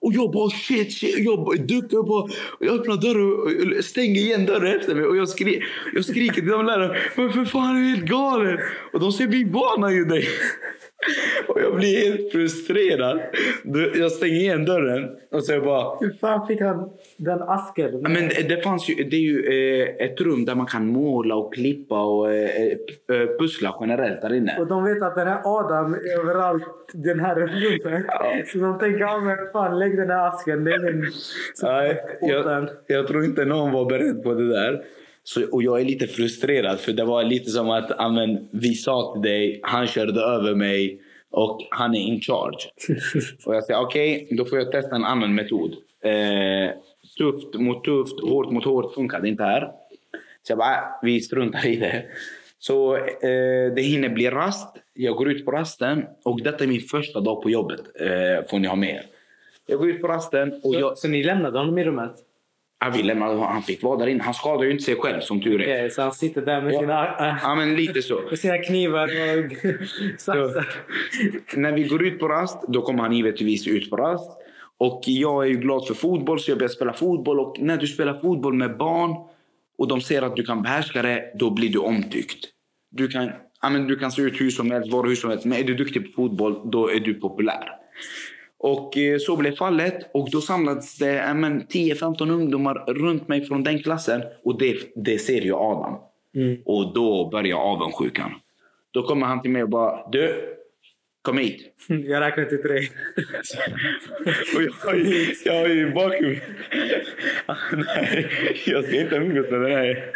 Och 0.00 0.12
jag 0.12 0.32
bara 0.32 0.50
shit, 0.50 0.92
shit. 0.92 1.18
Jag 1.18 1.66
duckar 1.66 1.98
upp 1.98 2.10
och 2.10 2.30
jag 2.60 2.80
öppnar 2.80 2.96
dörren 2.96 3.76
och 3.78 3.84
stänger 3.84 4.20
igen 4.20 4.46
dörren 4.46 4.80
efter 4.80 4.94
mig. 4.94 5.04
Och 5.04 5.16
jag, 5.16 5.28
skri 5.28 5.62
jag 5.94 6.04
skriker 6.04 6.34
till 6.34 6.46
de 6.46 6.66
lärarna. 6.66 6.94
Men 7.16 7.32
för 7.32 7.44
fan 7.44 7.76
är 7.76 7.80
du 7.80 7.88
helt 7.88 8.10
galen? 8.10 8.58
Och 8.92 9.00
de 9.00 9.12
säger 9.12 9.30
vi 9.30 9.44
varnar 9.44 9.90
ju 9.90 10.04
dig. 10.04 10.28
Och 11.48 11.60
jag 11.60 11.76
blir 11.76 12.10
helt 12.10 12.32
frustrerad. 12.32 13.20
Jag 13.94 14.12
stänger 14.12 14.36
igen 14.36 14.64
dörren 14.64 15.16
och 15.32 15.44
så 15.44 15.52
jag 15.52 15.64
bara 15.64 15.96
Hur 16.00 16.12
fan 16.20 16.46
fick 16.46 16.60
han 16.60 16.90
den 17.16 17.42
asken? 17.42 17.90
Ja, 18.02 18.08
Men 18.08 18.28
det, 18.28 18.64
fanns 18.64 18.88
ju, 18.88 18.94
det 18.94 19.16
är 19.16 19.20
ju 19.20 19.44
eh, 19.80 20.06
ett 20.06 20.20
rum 20.20 20.44
där 20.44 20.54
man 20.54 20.66
kan 20.66 20.86
måla 20.86 21.34
och 21.34 21.54
klippa 21.54 22.04
och 22.04 22.32
eh, 22.32 22.66
eh, 23.10 23.38
pussla 23.38 23.76
generellt 23.80 24.22
där 24.22 24.34
inne. 24.34 24.56
Och 24.58 24.66
de 24.66 24.84
vet 24.84 25.02
att 25.02 25.14
den 25.14 25.26
här 25.26 25.40
Adam 25.44 25.94
är 25.94 26.20
överallt 26.20 26.64
den 26.92 27.20
här 27.20 27.34
rummet. 27.34 28.46
Så 28.46 28.58
de 28.58 28.78
tänker, 28.78 29.00
ja 29.00 29.20
men 29.20 29.36
fan 29.52 29.78
lägg 29.78 29.96
den 29.96 30.10
här 30.10 30.28
asken. 30.28 30.64
Det 30.64 30.70
är 30.70 31.10
som 31.54 31.68
Nej, 31.68 32.02
jag, 32.20 32.68
jag 32.86 33.06
tror 33.06 33.24
inte 33.24 33.44
någon 33.44 33.72
var 33.72 33.84
beredd 33.84 34.22
på 34.22 34.34
det 34.34 34.48
där. 34.48 34.84
Så, 35.28 35.46
och 35.52 35.62
jag 35.62 35.80
är 35.80 35.84
lite 35.84 36.06
frustrerad 36.06 36.80
för 36.80 36.92
det 36.92 37.04
var 37.04 37.24
lite 37.24 37.50
som 37.50 37.70
att 37.70 38.00
amen, 38.00 38.48
vi 38.50 38.74
sa 38.74 39.12
till 39.12 39.22
dig, 39.22 39.60
han 39.62 39.86
körde 39.86 40.20
över 40.20 40.54
mig 40.54 41.00
och 41.30 41.66
han 41.70 41.94
är 41.94 42.00
in 42.00 42.20
charge. 42.20 42.70
och 43.46 43.54
jag 43.54 43.64
säger 43.64 43.80
okej, 43.80 44.28
då 44.30 44.44
får 44.44 44.58
jag 44.58 44.72
testa 44.72 44.96
en 44.96 45.04
annan 45.04 45.34
metod. 45.34 45.72
Eh, 46.04 46.70
tufft 47.18 47.54
mot 47.54 47.84
tufft, 47.84 48.20
hårt 48.20 48.52
mot 48.52 48.64
hårt 48.64 48.94
funkade 48.94 49.28
inte 49.28 49.42
här. 49.42 49.70
Så 50.42 50.52
jag 50.52 50.58
bara, 50.58 50.74
äh, 50.74 50.82
vi 51.02 51.20
struntar 51.20 51.66
i 51.66 51.76
det. 51.76 52.04
Så 52.58 52.96
eh, 52.96 53.74
det 53.76 53.82
hinner 53.82 54.08
bli 54.08 54.30
rast. 54.30 54.76
Jag 54.94 55.16
går 55.16 55.30
ut 55.30 55.44
på 55.44 55.50
rasten 55.50 56.04
och 56.22 56.42
detta 56.42 56.64
är 56.64 56.68
min 56.68 56.80
första 56.80 57.20
dag 57.20 57.42
på 57.42 57.50
jobbet. 57.50 57.80
Eh, 58.00 58.48
får 58.50 58.58
ni 58.58 58.68
ha 58.68 58.76
med 58.76 58.90
er. 58.90 59.02
Jag 59.66 59.78
går 59.78 59.88
ut 59.88 60.00
på 60.00 60.08
rasten 60.08 60.60
och 60.64 60.74
jag, 60.74 60.98
Så 60.98 61.08
ni 61.08 61.22
lämnade 61.22 61.58
honom 61.58 61.78
i 61.78 61.84
rummet? 61.84 62.14
Han 62.78 62.92
ville, 62.92 63.14
men 63.14 63.38
han 63.38 63.62
fick 63.62 63.82
vara 63.82 63.98
där 63.98 64.06
inne. 64.06 64.22
Han 64.22 64.34
skadar 64.34 64.64
ju 64.64 64.70
inte 64.70 64.84
sig 64.84 64.96
själv 64.96 65.20
som 65.20 65.40
tur 65.42 65.60
är. 65.60 65.64
Okej, 65.64 65.90
så 65.90 66.02
han 66.02 66.12
sitter 66.12 66.42
där 66.42 66.62
med 66.62 66.74
Ja. 66.74 66.80
sina, 66.80 67.28
äh, 67.30 67.36
Ja, 67.42 67.54
men 67.54 67.76
lite 67.76 68.02
så. 68.02 68.20
med 68.30 68.38
sina 68.38 68.58
knivar 68.58 69.04
och 69.04 69.52
saxar. 70.20 70.66
När 71.56 71.72
vi 71.72 71.82
går 71.82 72.06
ut 72.06 72.18
på 72.18 72.28
rast, 72.28 72.58
då 72.68 72.82
kommer 72.82 73.02
han 73.02 73.12
givetvis 73.12 73.66
ut 73.66 73.90
på 73.90 73.96
rast. 73.96 74.30
Och 74.78 75.02
jag 75.06 75.44
är 75.44 75.48
ju 75.48 75.54
glad 75.56 75.86
för 75.86 75.94
fotboll, 75.94 76.40
så 76.40 76.50
jag 76.50 76.58
börjar 76.58 76.68
spela 76.68 76.92
fotboll. 76.92 77.40
Och 77.40 77.56
när 77.60 77.76
du 77.76 77.86
spelar 77.86 78.14
fotboll 78.14 78.54
med 78.54 78.76
barn 78.76 79.10
och 79.78 79.88
de 79.88 80.00
ser 80.00 80.22
att 80.22 80.36
du 80.36 80.42
kan 80.44 80.62
behärska 80.62 81.02
det, 81.02 81.32
då 81.34 81.50
blir 81.50 81.68
du 81.68 81.78
omtyckt. 81.78 82.44
Du 82.90 83.08
kan, 83.08 83.30
ja, 83.62 83.70
men 83.70 83.86
du 83.86 83.96
kan 83.96 84.12
se 84.12 84.22
ut 84.22 84.40
hur 84.40 84.50
som 84.50 84.70
helst, 84.70 84.92
vara 84.92 85.08
hur 85.08 85.14
som 85.14 85.30
helst. 85.30 85.44
Men 85.44 85.58
är 85.58 85.64
du 85.64 85.74
duktig 85.74 86.04
på 86.06 86.22
fotboll, 86.22 86.70
då 86.70 86.90
är 86.90 87.00
du 87.00 87.14
populär. 87.14 87.68
Och 88.58 88.96
eh, 88.98 89.18
så 89.18 89.36
blev 89.36 89.56
fallet. 89.56 90.10
Och 90.14 90.30
då 90.30 90.40
samlades 90.40 90.98
det 90.98 91.12
ja, 91.12 91.34
men 91.34 91.62
10-15 91.66 92.30
ungdomar 92.30 92.74
runt 92.94 93.28
mig 93.28 93.44
från 93.46 93.62
den 93.64 93.78
klassen. 93.82 94.22
Och 94.44 94.58
det, 94.58 94.76
det 94.94 95.18
ser 95.18 95.40
ju 95.40 95.54
Adam. 95.54 95.94
Mm. 96.34 96.56
Och 96.64 96.94
då 96.94 97.28
börjar 97.30 97.56
avundsjukan. 97.56 98.30
Då 98.90 99.02
kommer 99.02 99.26
han 99.26 99.42
till 99.42 99.50
mig 99.50 99.62
och 99.62 99.68
bara 99.68 100.08
Du, 100.12 100.34
kom 101.22 101.38
hit. 101.38 101.74
Jag 101.88 102.20
räknar 102.20 102.44
till 102.44 102.62
tre. 102.62 102.78
Och 104.56 104.62
jag 104.62 104.96
jag 105.44 105.60
har 105.60 105.68
ju 105.68 105.90
bakgrund. 105.94 106.36
Nej, 107.86 108.30
jag 108.66 108.84
ska 108.84 109.00
inte 109.00 109.16
umgås 109.16 109.50
med 109.50 109.60
den 109.60 109.70
här. 109.70 110.12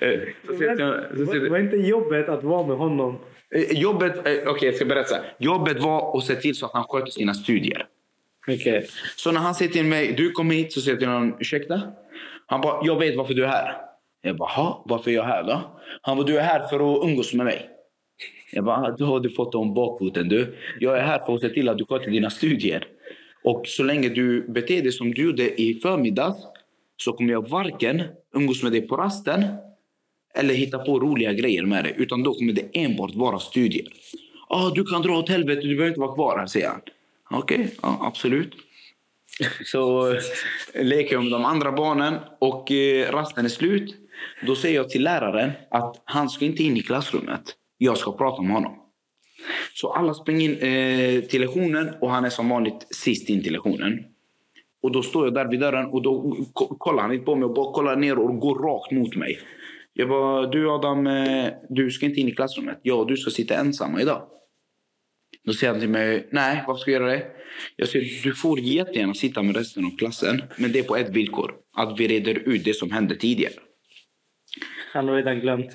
Eh, 0.00 0.20
så 0.46 0.52
så 0.52 0.58
sitter- 0.58 1.40
Var 1.40 1.48
var 1.48 1.58
inte 1.58 1.76
jobbet 1.76 2.28
att 2.28 2.44
vara 2.44 2.66
med 2.66 2.76
honom? 2.76 3.18
Eh, 3.54 3.78
Jobbet, 3.80 4.16
eh, 4.26 4.32
okej 4.46 4.66
jag 4.68 4.74
ska 4.74 4.84
berätta. 4.84 5.16
Jobbet 5.38 5.82
var 5.82 6.18
att 6.18 6.24
se 6.24 6.34
till 6.34 6.56
så 6.56 6.66
att 6.66 6.72
han 6.72 6.84
sköter 6.84 7.10
sina 7.10 7.34
studier. 7.34 7.86
Okej. 8.48 8.86
Så 9.16 9.32
när 9.32 9.40
han 9.40 9.54
säger 9.54 9.72
till 9.72 9.84
mig, 9.84 10.12
du 10.16 10.30
kom 10.30 10.50
hit, 10.50 10.72
så 10.72 10.80
säger 10.80 10.92
jag 10.92 10.98
till 11.00 11.08
honom, 11.08 11.36
ursäkta? 11.40 11.80
Han 12.46 12.60
bara, 12.60 12.86
jag 12.86 12.98
vet 12.98 13.16
varför 13.16 13.34
du 13.34 13.44
är 13.44 13.48
här. 13.48 13.76
Jag 14.22 14.36
bara, 14.36 14.48
"Ha, 14.48 14.84
varför 14.88 15.10
är 15.10 15.14
jag 15.14 15.24
här 15.24 15.42
då? 15.42 15.60
Han 16.02 16.16
bara, 16.16 16.26
du 16.26 16.38
är 16.38 16.42
här 16.42 16.68
för 16.68 16.76
att 16.98 17.04
umgås 17.04 17.34
med 17.34 17.46
mig. 17.46 17.70
Jag 18.52 18.64
bara, 18.64 18.76
"Ah, 18.76 18.90
då 18.98 19.04
har 19.04 19.20
du 19.20 19.30
fått 19.30 19.54
om 19.54 19.74
bakfoten 19.74 20.28
du. 20.28 20.56
Jag 20.80 20.98
är 20.98 21.02
här 21.02 21.18
för 21.18 21.34
att 21.34 21.40
se 21.40 21.48
till 21.48 21.68
att 21.68 21.78
du 21.78 21.84
sköter 21.84 22.10
dina 22.10 22.30
studier. 22.30 22.86
Och 23.44 23.66
så 23.66 23.82
länge 23.82 24.08
du 24.08 24.48
beter 24.48 24.82
dig 24.82 24.92
som 24.92 25.14
du 25.14 25.22
gjorde 25.22 25.60
i 25.62 25.74
förmiddags 25.82 26.38
så 26.96 27.12
kommer 27.12 27.32
jag 27.32 27.48
varken 27.48 28.02
umgås 28.34 28.62
med 28.62 28.72
dig 28.72 28.80
på 28.88 28.96
rasten 28.96 29.44
eller 30.36 30.54
hitta 30.54 30.78
på 30.78 31.00
roliga 31.00 31.32
grejer 31.32 31.62
med 31.62 31.84
det, 31.84 31.90
Utan 31.90 32.22
då 32.22 32.34
kommer 32.34 32.52
det 32.52 32.68
enbart 32.72 33.14
vara 33.14 33.38
studier. 33.38 33.86
Ah, 34.48 34.70
du 34.70 34.84
kan 34.84 35.02
dra 35.02 35.18
åt 35.18 35.28
helvete, 35.28 35.60
du 35.60 35.76
behöver 35.76 35.88
inte 35.88 36.00
vara 36.00 36.14
kvar 36.14 36.38
här, 36.38 36.46
säger 36.46 36.68
han. 36.68 36.80
Okej, 37.30 37.74
ja, 37.82 37.98
absolut. 38.02 38.54
Så 39.64 40.14
leker 40.74 41.14
jag 41.14 41.22
med 41.22 41.32
de 41.32 41.44
andra 41.44 41.72
barnen 41.72 42.14
och 42.38 42.72
eh, 42.72 43.12
rasten 43.12 43.44
är 43.44 43.48
slut. 43.48 43.94
Då 44.46 44.56
säger 44.56 44.76
jag 44.76 44.90
till 44.90 45.02
läraren 45.02 45.50
att 45.70 46.02
han 46.04 46.28
ska 46.28 46.44
inte 46.44 46.62
in 46.62 46.76
i 46.76 46.82
klassrummet. 46.82 47.42
Jag 47.78 47.98
ska 47.98 48.12
prata 48.12 48.42
med 48.42 48.52
honom. 48.52 48.78
Så 49.74 49.92
alla 49.92 50.14
springer 50.14 50.50
in 50.50 50.56
eh, 50.56 51.20
till 51.20 51.40
lektionen 51.40 51.94
och 52.00 52.10
han 52.10 52.24
är 52.24 52.30
som 52.30 52.48
vanligt 52.48 52.86
sist 52.90 53.28
in 53.28 53.42
till 53.42 53.52
lektionen. 53.52 54.04
Och 54.82 54.92
då 54.92 55.02
står 55.02 55.24
jag 55.26 55.34
där 55.34 55.48
vid 55.48 55.60
dörren 55.60 55.86
och 55.86 56.02
då 56.02 56.36
kollar 56.78 57.02
han 57.02 57.12
inte 57.12 57.24
på 57.24 57.34
mig 57.34 57.44
och 57.44 57.54
bara 57.54 57.72
kollar 57.72 57.96
ner 57.96 58.18
och 58.18 58.40
går 58.40 58.54
rakt 58.54 58.90
mot 58.90 59.16
mig. 59.16 59.38
Jag 59.98 60.08
bara, 60.08 60.46
du 60.46 60.70
Adam, 60.70 61.06
eh, 61.06 61.52
du 61.68 61.90
ska 61.90 62.06
inte 62.06 62.20
in 62.20 62.28
i 62.28 62.34
klassrummet. 62.34 62.78
Ja, 62.82 63.04
du 63.08 63.16
ska 63.16 63.30
sitta 63.30 63.54
ensamma 63.54 64.00
idag. 64.00 64.22
Då 65.44 65.52
säger 65.52 65.72
han 65.72 65.80
till 65.80 65.88
mig, 65.88 66.28
nej, 66.30 66.64
varför 66.66 66.78
ska 66.80 66.90
jag 66.90 67.02
göra 67.02 67.12
det? 67.12 67.26
Jag 67.76 67.88
säger, 67.88 68.22
du 68.22 68.34
får 68.34 68.60
jättegärna 68.60 69.14
sitta 69.14 69.42
med 69.42 69.56
resten 69.56 69.84
av 69.84 69.96
klassen, 69.96 70.42
men 70.56 70.72
det 70.72 70.78
är 70.78 70.82
på 70.82 70.96
ett 70.96 71.08
villkor. 71.10 71.54
Att 71.76 72.00
vi 72.00 72.08
reder 72.08 72.48
ut 72.48 72.64
det 72.64 72.74
som 72.74 72.90
hände 72.90 73.16
tidigare. 73.16 73.52
Han 74.92 75.08
har 75.08 75.16
redan 75.16 75.40
glömt. 75.40 75.70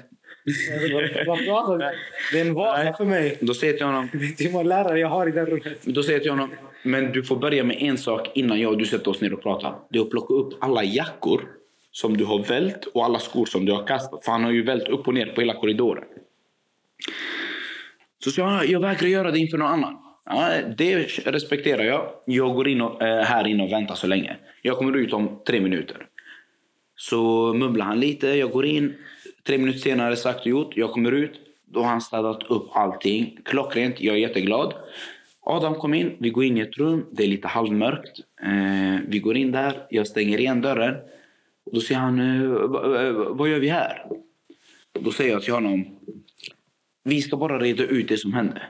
Det 2.31 2.39
är 2.39 2.45
en 2.45 2.53
vana 2.53 2.93
för 2.93 3.05
mig. 3.05 3.37
Då 3.41 3.53
säger 3.53 3.73
jag 3.73 3.77
till 3.77 3.85
honom, 3.85 4.09
Vet 4.13 4.37
du 4.37 4.43
hur 4.43 4.51
många 4.51 4.63
lärare 4.63 4.99
jag 4.99 5.07
har 5.07 5.27
i 5.27 5.31
det 5.31 5.45
rummet? 5.45 5.81
då 5.83 6.03
säger 6.03 6.15
jag 6.15 6.21
till 6.21 6.31
honom, 6.31 6.49
men 6.83 7.11
du 7.11 7.23
får 7.23 7.35
börja 7.35 7.63
med 7.63 7.77
en 7.79 7.97
sak 7.97 8.31
innan 8.35 8.59
jag 8.59 8.71
och 8.71 8.77
du 8.77 8.85
sätter 8.85 9.11
oss 9.11 9.21
ner 9.21 9.33
och 9.33 9.41
pratar. 9.41 9.75
Det 9.89 9.99
är 9.99 10.03
att 10.03 10.09
plocka 10.09 10.33
upp 10.33 10.53
alla 10.59 10.83
jackor 10.83 11.41
som 11.91 12.17
du 12.17 12.25
har 12.25 12.39
vält 12.39 12.85
och 12.85 13.05
alla 13.05 13.19
skor 13.19 13.45
som 13.45 13.65
du 13.65 13.71
har 13.71 13.87
kastat. 13.87 14.25
För 14.25 14.31
han 14.31 14.43
har 14.43 14.51
ju 14.51 14.63
vält 14.63 14.87
upp 14.87 15.07
och 15.07 15.13
ner 15.13 15.25
på 15.25 15.41
hela 15.41 15.53
korridoren. 15.53 16.03
Så 18.23 18.31
sa 18.31 18.41
jag, 18.41 18.65
jag 18.65 18.79
vägrar 18.79 19.07
göra 19.07 19.31
det 19.31 19.39
inför 19.39 19.57
någon 19.57 19.67
annan. 19.67 19.97
Ja, 20.25 20.49
det 20.77 20.95
respekterar 21.25 21.83
jag. 21.83 22.11
Jag 22.25 22.55
går 22.55 22.67
in 22.67 22.81
och, 22.81 23.01
äh, 23.01 23.23
här 23.23 23.47
inne 23.47 23.63
och 23.63 23.71
väntar 23.71 23.95
så 23.95 24.07
länge. 24.07 24.37
Jag 24.61 24.77
kommer 24.77 24.97
ut 24.97 25.13
om 25.13 25.41
tre 25.47 25.61
minuter. 25.61 26.07
Så 26.95 27.53
mumlar 27.53 27.85
han 27.85 27.99
lite, 27.99 28.27
jag 28.27 28.51
går 28.51 28.65
in. 28.65 28.93
Tre 29.47 29.57
minuter 29.57 29.79
senare, 29.79 30.15
sagt 30.15 30.39
och 30.39 30.47
gjort. 30.47 30.77
Jag 30.77 30.91
kommer 30.91 31.11
ut. 31.11 31.31
Då 31.65 31.79
har 31.79 31.89
han 31.89 32.01
städat 32.01 32.43
upp 32.43 32.67
allting. 32.73 33.37
Klockrent, 33.45 34.01
jag 34.01 34.15
är 34.15 34.19
jätteglad. 34.19 34.73
Adam 35.41 35.75
kom 35.75 35.93
in, 35.93 36.15
vi 36.19 36.29
går 36.29 36.43
in 36.43 36.57
i 36.57 36.61
ett 36.61 36.77
rum. 36.77 37.05
Det 37.11 37.23
är 37.23 37.27
lite 37.27 37.47
halvmörkt. 37.47 38.19
Eh, 38.43 38.99
vi 39.07 39.19
går 39.19 39.37
in 39.37 39.51
där, 39.51 39.87
jag 39.89 40.07
stänger 40.07 40.39
igen 40.39 40.61
dörren. 40.61 40.95
Och 41.71 41.75
då 41.75 41.81
säger 41.81 42.01
han, 42.01 42.19
eh, 42.19 43.05
eh, 43.05 43.13
vad 43.13 43.49
gör 43.49 43.59
vi 43.59 43.69
här? 43.69 44.05
Då 44.99 45.11
säger 45.11 45.31
jag 45.31 45.43
till 45.43 45.53
honom, 45.53 45.85
vi 47.03 47.21
ska 47.21 47.37
bara 47.37 47.59
reda 47.59 47.83
ut 47.83 48.07
det 48.07 48.17
som 48.17 48.33
hände. 48.33 48.61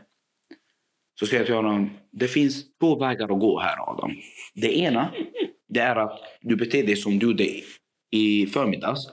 Så 1.20 1.26
säger 1.26 1.40
jag 1.40 1.46
till 1.46 1.56
honom, 1.56 1.90
det 2.12 2.28
finns 2.28 2.78
två 2.80 3.00
vägar 3.00 3.34
att 3.34 3.40
gå 3.40 3.60
här 3.60 3.90
Adam. 3.90 4.12
Det 4.56 4.78
ena, 4.78 5.12
det 5.70 5.80
är 5.80 5.96
att 5.96 6.20
du 6.42 6.56
beter 6.56 6.84
dig 6.84 6.96
som 6.96 7.20
du 7.20 7.26
gjorde 7.26 7.48
i 8.12 8.46
förmiddags. 8.46 9.08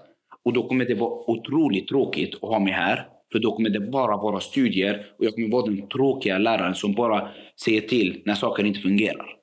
Och 0.45 0.53
då 0.53 0.69
kommer 0.69 0.85
det 0.85 0.95
vara 0.95 1.31
otroligt 1.31 1.89
tråkigt 1.89 2.35
att 2.35 2.41
ha 2.49 2.59
mig 2.59 2.73
här. 2.73 3.09
För 3.33 3.39
då 3.39 3.57
kommer 3.57 3.71
det 3.71 3.81
bara 3.81 4.17
vara 4.17 4.41
studier 4.41 5.07
och 5.19 5.25
jag 5.25 5.35
kommer 5.35 5.49
vara 5.49 5.67
den 5.67 5.89
tråkiga 5.89 6.39
läraren 6.39 6.75
som 6.75 6.93
bara 6.95 7.31
säger 7.65 7.81
till 7.81 8.23
när 8.25 8.35
saker 8.35 8.65
inte 8.65 8.81
fungerar. 8.81 9.37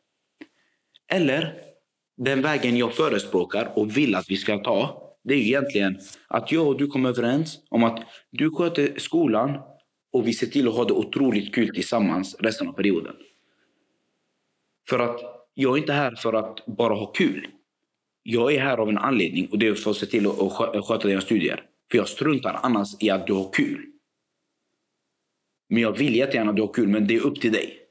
Eller 1.14 1.65
den 2.18 2.42
vägen 2.42 2.78
jag 2.78 2.94
förespråkar 2.94 3.72
och 3.76 3.98
vill 3.98 4.16
att 4.16 4.30
vi 4.30 4.38
ska 4.38 4.58
ta. 4.58 5.02
Det 5.24 5.34
är 5.34 5.38
ju 5.38 5.44
egentligen 5.44 6.00
att 6.28 6.52
jag 6.52 6.68
och 6.68 6.78
du 6.78 6.88
kommer 6.88 7.10
överens 7.10 7.60
om 7.70 7.84
att 7.84 8.04
du 8.32 8.52
sköter 8.52 9.00
skolan 9.00 9.60
och 10.14 10.28
vi 10.28 10.34
ser 10.34 10.48
till 10.48 10.68
att 10.68 10.76
ha 10.76 10.86
det 10.86 10.94
otroligt 10.94 11.56
kul 11.56 11.76
tillsammans 11.76 12.36
resten 12.40 12.68
av 12.68 12.74
perioden. 12.74 13.16
För 14.90 15.00
att 15.00 15.20
jag 15.54 15.74
är 15.74 15.78
inte 15.78 15.94
här 15.94 16.16
för 16.16 16.34
att 16.34 16.66
bara 16.66 16.94
ha 16.94 17.06
kul. 17.06 17.48
Jag 18.24 18.54
är 18.54 18.60
här 18.60 18.78
av 18.78 18.90
en 18.90 18.98
anledning 18.98 19.48
och 19.52 19.60
det 19.60 19.68
är 19.68 19.74
för 19.74 19.92
att 19.92 19.98
se 19.98 20.06
till 20.06 20.28
att 20.28 20.86
sköta 20.86 21.08
dina 21.08 21.22
studier. 21.22 21.64
För 21.92 21.98
jag 21.98 22.08
struntar 22.08 22.60
annars 22.64 22.90
i 23.00 23.10
att 23.10 23.28
du 23.28 23.34
har 23.34 23.54
kul. 23.54 23.86
Men 25.70 25.82
jag 25.82 25.98
vill 25.98 26.16
jättegärna 26.16 26.50
att 26.50 26.56
du 26.56 26.62
har 26.62 26.74
kul, 26.74 26.88
men 26.88 27.08
det 27.08 27.16
är 27.16 27.26
upp 27.26 27.42
till 27.42 27.52
dig. 27.52 27.85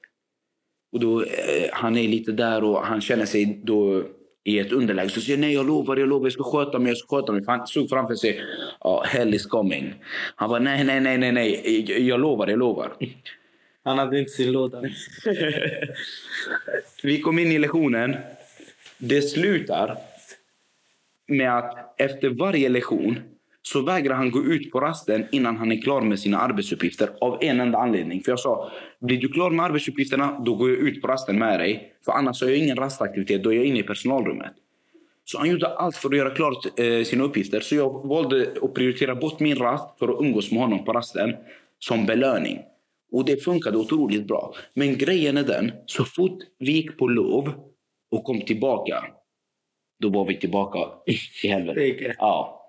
Och 0.95 1.01
då, 1.01 1.23
eh, 1.23 1.69
han 1.73 1.97
är 1.97 2.09
lite 2.09 2.33
där 2.33 2.65
och 2.65 2.87
han 2.87 3.01
känner 3.01 3.27
sig 3.27 3.61
då 3.63 4.03
i 4.45 4.59
ett 4.59 4.73
underläge. 4.73 5.09
Så 5.09 5.21
säger 5.21 5.39
nej 5.39 5.55
jag 5.55 5.67
lovar, 5.67 5.97
jag 5.97 6.09
lovar, 6.09 6.27
jag 6.27 6.33
ska 6.33 6.43
sköta 6.43 6.79
mig, 6.79 6.91
jag 6.91 6.99
ska 6.99 7.17
sköta 7.17 7.33
mig. 7.33 7.45
För 7.45 7.53
han 7.53 7.67
såg 7.67 7.89
framför 7.89 8.15
sig, 8.15 8.41
ja, 8.81 9.05
hell 9.07 9.35
is 9.35 9.47
coming. 9.47 9.95
Han 10.35 10.49
bara, 10.49 10.59
nej, 10.59 10.85
nej, 10.85 11.01
nej, 11.01 11.19
nej, 11.19 11.33
nej, 11.33 11.85
jag, 11.91 12.01
jag 12.01 12.21
lovar, 12.21 12.49
jag 12.49 12.59
lovar. 12.59 12.93
Han 13.87 13.99
hade 13.99 14.19
inte 14.19 14.31
sin 14.31 14.53
låda. 14.53 14.83
Vi 17.03 17.21
kom 17.21 17.39
in 17.39 17.53
i 17.53 17.59
lektionen. 17.59 18.17
Det 18.99 19.23
slutar 19.23 19.97
med 21.27 21.59
att 21.59 22.01
efter 22.01 22.29
varje 22.29 22.69
lektion 22.69 23.21
så 23.67 23.81
vägrar 23.81 24.15
han 24.15 24.31
gå 24.31 24.45
ut 24.45 24.71
på 24.71 24.81
rasten 24.81 25.27
innan 25.33 25.57
han 25.57 25.73
är 25.73 25.83
klar 25.83 26.01
med 26.01 26.21
sina 26.21 26.39
arbetsuppgifter 26.39 27.11
av 27.21 27.39
en 27.41 27.61
enda 27.61 27.79
anledning. 27.79 28.23
För 28.23 28.33
jag 28.33 28.41
sa, 28.41 28.71
blir 29.01 29.21
du 29.21 29.29
klar 29.29 29.51
med 29.51 29.65
arbetsuppgifterna 29.65 30.41
då 30.45 30.55
går 30.55 30.71
jag 30.71 30.79
ut 30.79 31.03
på 31.03 31.09
rasten 31.09 31.39
med 31.39 31.61
dig. 31.61 31.93
För 32.05 32.13
annars 32.13 32.43
har 32.43 32.49
jag 32.49 32.59
ingen 32.59 32.77
rastaktivitet, 32.77 33.43
då 33.43 33.53
är 33.53 33.57
jag 33.57 33.65
inne 33.65 33.79
i 33.79 33.83
personalrummet. 33.83 34.53
Så 35.25 35.39
han 35.39 35.51
gjorde 35.51 35.67
allt 35.67 35.97
för 35.97 36.09
att 36.09 36.17
göra 36.17 36.31
klart 36.31 36.81
eh, 36.81 37.05
sina 37.05 37.25
uppgifter. 37.25 37.61
Så 37.61 37.75
jag 37.75 38.09
valde 38.09 38.55
att 38.63 38.75
prioritera 38.75 39.15
bort 39.15 39.41
min 39.41 39.57
rast 39.57 39.99
för 39.99 40.09
att 40.09 40.21
umgås 40.21 40.51
med 40.51 40.61
honom 40.61 40.85
på 40.85 40.93
rasten 40.93 41.35
som 41.79 42.07
belöning. 42.07 42.59
Och 43.13 43.25
det 43.25 43.45
funkade 43.45 43.79
otroligt 43.79 44.27
bra. 44.27 44.55
Men 44.75 44.99
grejen 44.99 45.37
är 45.37 45.45
den, 45.45 45.73
så 45.87 46.05
fort 46.05 46.39
vi 46.59 46.73
gick 46.73 46.99
på 46.99 47.07
lov 47.07 47.53
och 48.11 48.25
kom 48.25 48.41
tillbaka, 48.41 49.05
då 50.01 50.09
var 50.09 50.25
vi 50.25 50.37
tillbaka 50.37 50.79
i 51.07 51.49
helvete. 51.49 52.15
Ja. 52.19 52.64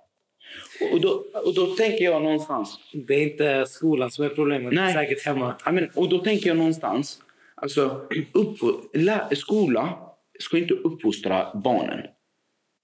Och 0.93 1.01
då, 1.01 1.25
och 1.45 1.55
då 1.55 1.65
tänker 1.65 2.05
jag 2.05 2.23
någonstans, 2.23 2.79
Det 2.93 3.13
är 3.13 3.31
inte 3.31 3.65
skolan 3.67 4.11
som 4.11 4.25
är 4.25 4.29
problemet. 4.29 4.73
Nej. 4.73 4.93
Det 4.93 4.99
är 4.99 5.05
säkert 5.05 5.25
hemma. 5.25 5.55
Ja, 5.65 5.71
men, 5.71 5.89
och 5.95 6.09
då 6.09 6.19
tänker 6.19 6.47
jag 6.47 6.57
någonstans, 6.57 7.21
alltså 7.55 8.07
upp, 8.33 8.57
lä, 8.93 9.35
skola 9.35 9.99
ska 10.39 10.57
inte 10.57 10.73
uppfostra 10.73 11.47
barnen. 11.63 11.99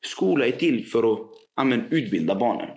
Skola 0.05 0.45
är 0.45 0.51
till 0.51 0.85
för 0.85 1.13
att 1.13 1.19
ja, 1.55 1.63
men, 1.63 1.85
utbilda 1.89 2.35
barnen. 2.35 2.69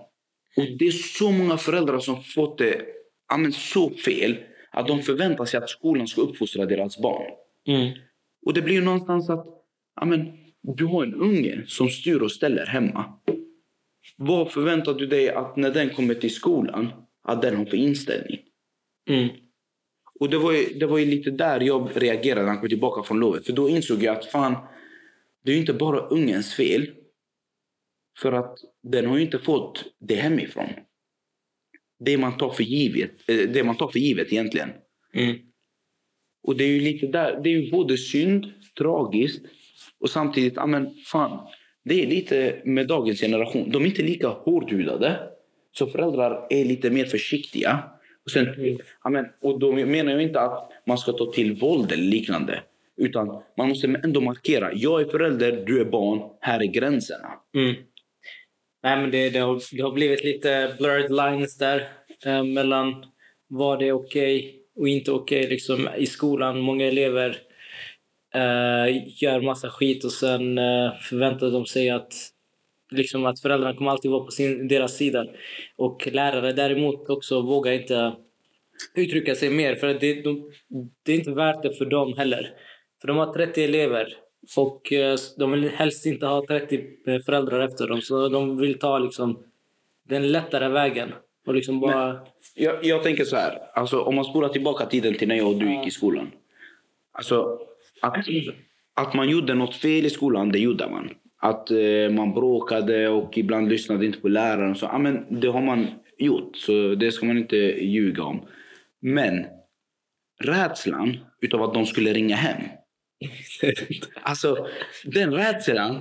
Och 0.57 0.65
det 0.79 0.87
är 0.87 0.91
så 0.91 1.31
många 1.31 1.57
föräldrar 1.57 1.99
som 1.99 2.23
fått 2.23 2.59
det 2.59 2.83
ja, 3.29 3.37
men, 3.37 3.53
så 3.53 3.91
fel 3.91 4.37
att 4.71 4.89
de 4.89 5.03
förväntar 5.03 5.45
sig 5.45 5.59
att 5.59 5.71
skolan 5.71 6.07
ska 6.07 6.21
uppfostra 6.21 6.67
deras 6.67 6.99
barn. 6.99 7.31
Mm. 7.67 7.93
Och 8.47 8.55
det 8.55 8.63
blir 8.63 8.83
någonstans 8.83 9.31
att 9.31 9.47
men, 10.05 10.33
du 10.63 10.85
har 10.85 11.03
en 11.03 11.15
unge 11.15 11.63
som 11.67 11.89
styr 11.89 12.21
och 12.21 12.33
ställer 12.33 12.67
hemma. 12.67 13.05
Vad 14.17 14.53
förväntar 14.53 14.95
du 14.95 15.07
dig 15.07 15.31
att 15.31 15.57
när 15.57 15.71
den 15.71 15.91
kommer 15.91 16.15
till 16.15 16.35
skolan, 16.35 16.93
att 17.23 17.43
den 17.43 17.57
har 17.57 17.65
för 17.65 17.77
inställning? 17.77 18.39
Mm. 19.09 19.29
Och 20.21 20.31
det 20.31 20.39
var, 20.39 20.53
ju, 20.53 20.79
det 20.79 20.87
var 20.87 20.99
ju 20.99 21.07
lite 21.07 21.31
där 21.31 21.61
jag 21.61 21.91
reagerade 21.95 22.41
när 22.41 22.49
han 22.49 22.61
kom 22.61 22.69
tillbaka 22.69 23.03
från 23.03 23.21
lovet. 23.21 23.47
För 23.47 23.53
då 23.53 23.69
insåg 23.69 24.03
jag 24.03 24.17
att 24.17 24.27
fan, 24.27 24.57
det 25.45 25.51
är 25.51 25.55
ju 25.55 25.61
inte 25.61 25.73
bara 25.73 26.01
ungens 26.01 26.55
fel. 26.55 26.91
För 28.19 28.33
att 28.33 28.59
den 28.83 29.07
har 29.07 29.17
ju 29.17 29.23
inte 29.23 29.39
fått 29.39 29.85
det 30.01 30.15
hemifrån. 30.15 30.69
Det 32.05 32.19
man 32.19 32.37
tar 32.39 32.51
för 32.51 32.63
givet, 32.63 33.29
eh, 33.29 33.37
det 33.37 33.65
man 33.65 33.77
tar 33.77 33.89
för 33.89 33.99
givet 33.99 34.33
egentligen. 34.33 34.71
Mm. 35.15 35.37
Och 36.43 36.57
det 36.57 36.65
är 36.65 36.69
ju 36.69 36.81
lite 36.81 37.07
där, 37.07 37.41
det 37.43 37.49
är 37.49 37.61
ju 37.61 37.71
både 37.71 37.99
synd, 37.99 38.53
tragiskt 38.79 39.45
och 40.01 40.11
samtidigt, 40.11 40.53
ja 40.57 40.67
men 40.67 40.95
fan. 40.95 41.49
Det 41.85 42.03
är 42.03 42.07
lite 42.07 42.61
med 42.65 42.87
dagens 42.87 43.21
generation. 43.21 43.71
De 43.71 43.83
är 43.83 43.87
inte 43.87 44.03
lika 44.03 44.29
hårdhudade. 44.29 45.17
Så 45.73 45.87
föräldrar 45.87 46.47
är 46.51 46.65
lite 46.65 46.91
mer 46.91 47.05
försiktiga. 47.05 47.83
Och, 48.25 48.31
sen, 48.31 48.49
Mm. 48.49 48.79
amen, 49.03 49.27
och 49.41 49.59
då 49.59 49.73
menar 49.73 50.13
jag 50.13 50.23
inte 50.23 50.41
att 50.41 50.71
man 50.87 50.99
ska 50.99 51.13
ta 51.13 51.33
till 51.33 51.55
våld 51.55 51.93
eller 51.93 52.03
liknande. 52.03 52.63
Utan 52.97 53.43
man 53.57 53.69
måste 53.69 54.01
ändå 54.05 54.21
markera. 54.21 54.71
Jag 54.75 55.01
är 55.01 55.05
förälder, 55.05 55.65
du 55.67 55.81
är 55.81 55.85
barn. 55.85 56.21
Här 56.41 56.61
är 56.61 56.67
gränserna. 56.67 57.29
Mm. 57.55 57.75
Nej, 58.83 58.97
men 58.97 59.11
det, 59.11 59.31
det, 59.31 59.39
har, 59.39 59.77
det 59.77 59.83
har 59.83 59.93
blivit 59.93 60.25
lite 60.25 60.75
blurred 60.79 61.11
lines 61.11 61.59
där 61.59 61.89
eh, 62.27 62.45
mellan 62.45 63.05
vad 63.49 63.79
det 63.79 63.89
är 63.89 63.93
okej 63.93 64.61
och 64.77 64.89
inte 64.89 65.11
okej 65.13 65.47
liksom, 65.49 65.89
i 65.99 66.07
skolan. 66.07 66.61
Många 66.61 66.87
elever 66.87 67.37
gör 69.23 69.41
massa 69.41 69.71
skit 69.71 70.05
och 70.05 70.13
sen 70.13 70.59
eh, 70.59 70.93
förväntar 71.01 71.51
de 71.51 71.67
sig 71.67 71.91
att 71.91 72.15
liksom 72.91 73.27
att 73.27 73.41
föräldrarna 73.41 73.77
kommer 73.77 73.91
alltid 73.91 74.11
vara 74.11 74.25
på 74.25 74.31
sin, 74.31 74.69
deras 74.69 74.97
sida. 74.97 75.27
Och 75.77 76.09
lärare 76.13 76.53
däremot 76.53 77.09
också 77.09 77.43
vågar 77.43 77.73
inte 77.73 78.13
uttrycka 78.95 79.35
sig 79.35 79.51
mer 79.51 79.75
för 79.75 79.87
det, 79.87 80.23
de, 80.23 80.51
det 81.03 81.13
är 81.13 81.17
inte 81.17 81.31
värt 81.31 81.63
det 81.63 81.75
för 81.75 81.85
dem 81.85 82.15
heller. 82.17 82.51
För 83.01 83.09
de 83.09 83.17
har 83.17 83.33
30 83.33 83.65
elever 83.65 84.17
och 84.57 84.93
eh, 84.93 85.17
de 85.39 85.51
vill 85.51 85.69
helst 85.69 86.07
inte 86.07 86.27
ha 86.27 86.47
30 86.47 86.81
föräldrar 87.27 87.61
efter 87.61 87.89
dem 87.89 88.01
så 88.01 88.29
de 88.29 88.57
vill 88.57 88.79
ta 88.79 88.99
liksom 88.99 89.43
den 90.09 90.33
lättare 90.33 90.69
vägen. 90.69 91.13
Och 91.47 91.55
liksom 91.55 91.81
bara... 91.81 92.13
Men, 92.13 92.23
jag, 92.55 92.85
jag 92.85 93.03
tänker 93.03 93.25
så 93.25 93.37
här, 93.37 93.59
alltså, 93.75 94.01
om 94.01 94.15
man 94.15 94.25
spolar 94.25 94.49
tillbaka 94.49 94.87
tiden 94.87 95.15
till 95.15 95.29
när 95.29 95.37
jag 95.37 95.49
och 95.49 95.57
du 95.57 95.75
gick 95.75 95.87
i 95.87 95.91
skolan. 95.91 96.31
Alltså, 97.13 97.59
att, 98.05 98.27
att 98.95 99.15
man 99.15 99.29
gjorde 99.29 99.55
något 99.55 99.77
fel 99.77 100.07
i 100.07 100.11
skolan, 100.11 100.53
det 100.53 100.59
gjorde 100.59 100.91
man. 100.91 101.11
Att 101.41 101.71
eh, 101.71 102.11
man 102.11 102.35
bråkade 102.35 103.09
och 103.09 103.39
ibland 103.39 103.69
lyssnade 103.69 104.07
inte 104.07 104.19
på 104.19 104.29
läraren. 104.29 104.75
Så, 104.75 104.99
men 104.99 105.41
det 105.41 105.49
har 105.49 105.63
man 105.63 105.87
gjort, 106.19 106.57
så 106.57 106.95
det 106.95 107.13
ska 107.13 107.27
man 107.27 107.39
inte 107.39 107.57
ljuga 107.57 108.23
om. 108.23 108.47
Men 109.03 109.47
rädslan 110.45 111.19
utav 111.41 111.63
att 111.63 111.75
de 111.75 111.87
skulle 111.87 112.13
ringa 112.13 112.37
hem. 112.37 112.63
alltså, 114.23 114.67
den 115.05 115.35
rädslan. 115.35 116.01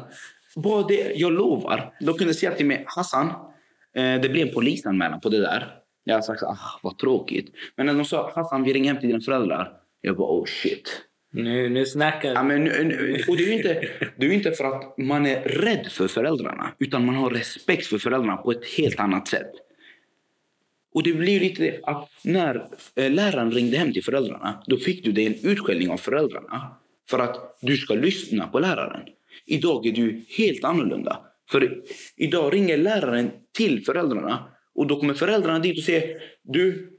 Bara 0.56 0.88
det, 0.88 1.14
jag 1.16 1.32
lovar. 1.32 1.94
De 2.00 2.18
kunde 2.18 2.34
säga 2.34 2.52
till 2.52 2.66
mig, 2.66 2.84
Hassan, 2.88 3.28
eh, 3.96 4.22
det 4.22 4.32
blir 4.32 4.48
en 4.48 4.54
polisanmälan 4.54 5.20
på 5.20 5.30
det 5.30 5.42
där. 5.42 5.84
Jag 6.04 6.26
sagt, 6.26 6.44
ah, 6.44 6.80
vad 6.84 6.98
tråkigt. 6.98 7.56
Men 7.76 7.86
när 7.86 7.94
de 7.94 8.06
sa, 8.06 8.32
Hassan, 8.36 8.64
vi 8.64 8.74
ringer 8.74 8.94
hem 8.94 9.00
till 9.00 9.10
dina 9.10 9.22
föräldrar. 9.22 9.72
Jag 10.02 10.18
bara, 10.18 10.32
oh 10.32 10.46
shit. 10.46 11.04
Nu, 11.36 11.70
nu 11.70 11.86
snackar 11.86 12.34
ja, 12.34 12.44
men, 12.44 12.64
nu, 12.64 13.24
och 13.28 13.38
det 13.38 13.44
är 13.44 13.48
ju 13.48 13.54
inte, 13.54 13.90
det 14.18 14.26
är 14.26 14.32
inte 14.32 14.52
för 14.52 14.64
att 14.64 14.98
man 14.98 15.26
är 15.26 15.42
rädd 15.42 15.88
för 15.92 16.08
föräldrarna. 16.08 16.72
Utan 16.80 17.06
man 17.06 17.16
har 17.16 17.30
respekt 17.30 17.86
för 17.86 17.98
föräldrarna 17.98 18.38
på 18.38 18.52
ett 18.52 18.66
helt 18.78 19.00
annat 19.00 19.28
sätt. 19.28 19.52
Och 20.94 21.04
det 21.04 21.14
blir 21.14 21.40
lite 21.40 21.80
att 21.84 22.10
när 22.24 22.68
eh, 22.96 23.12
läraren 23.12 23.52
ringde 23.52 23.78
hem 23.78 23.94
till 23.94 24.04
föräldrarna, 24.04 24.64
då 24.68 24.78
fick 24.78 25.06
du 25.06 25.12
dig 25.12 25.26
en 25.26 25.52
utskällning 25.52 25.90
av 25.90 25.98
föräldrarna 25.98 26.76
för 27.10 27.20
att 27.20 27.58
du 27.62 27.78
ska 27.78 27.94
lyssna 27.94 28.48
på 28.48 28.60
läraren. 28.60 29.02
Idag 29.46 29.88
är 29.88 29.92
du 29.92 30.26
helt 30.38 30.64
annorlunda. 30.64 31.20
För 31.52 31.82
idag 32.16 32.54
ringer 32.54 32.78
läraren 32.78 33.32
till 33.58 33.86
föräldrarna 33.86 34.44
och 34.76 34.88
då 34.88 35.00
kommer 35.00 35.14
föräldrarna 35.14 35.60
dit 35.60 35.78
och 35.78 35.84
säger 35.84 36.18
du, 36.44 36.90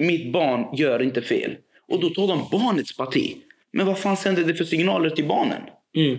mitt 0.00 0.32
barn 0.32 0.76
gör 0.76 1.02
inte 1.02 1.22
fel. 1.22 1.56
Och 1.88 2.00
då 2.00 2.08
tar 2.08 2.28
de 2.28 2.48
barnets 2.52 2.96
parti. 2.96 3.36
Men 3.72 3.86
vad 3.86 3.98
fan 3.98 4.16
sänder 4.16 4.44
det 4.44 4.54
för 4.54 4.64
signaler 4.64 5.10
till 5.10 5.28
barnen? 5.28 5.62
Mm. 5.96 6.18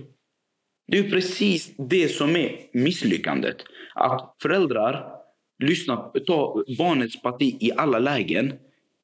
Det 0.87 0.99
är 0.99 1.09
precis 1.09 1.71
det 1.77 2.07
som 2.07 2.35
är 2.35 2.59
misslyckandet. 2.73 3.57
Att 3.95 4.35
föräldrar 4.41 5.05
lyssna, 5.63 5.97
ta 6.27 6.63
barnets 6.77 7.21
parti 7.21 7.57
i 7.59 7.71
alla 7.77 7.99
lägen. 7.99 8.53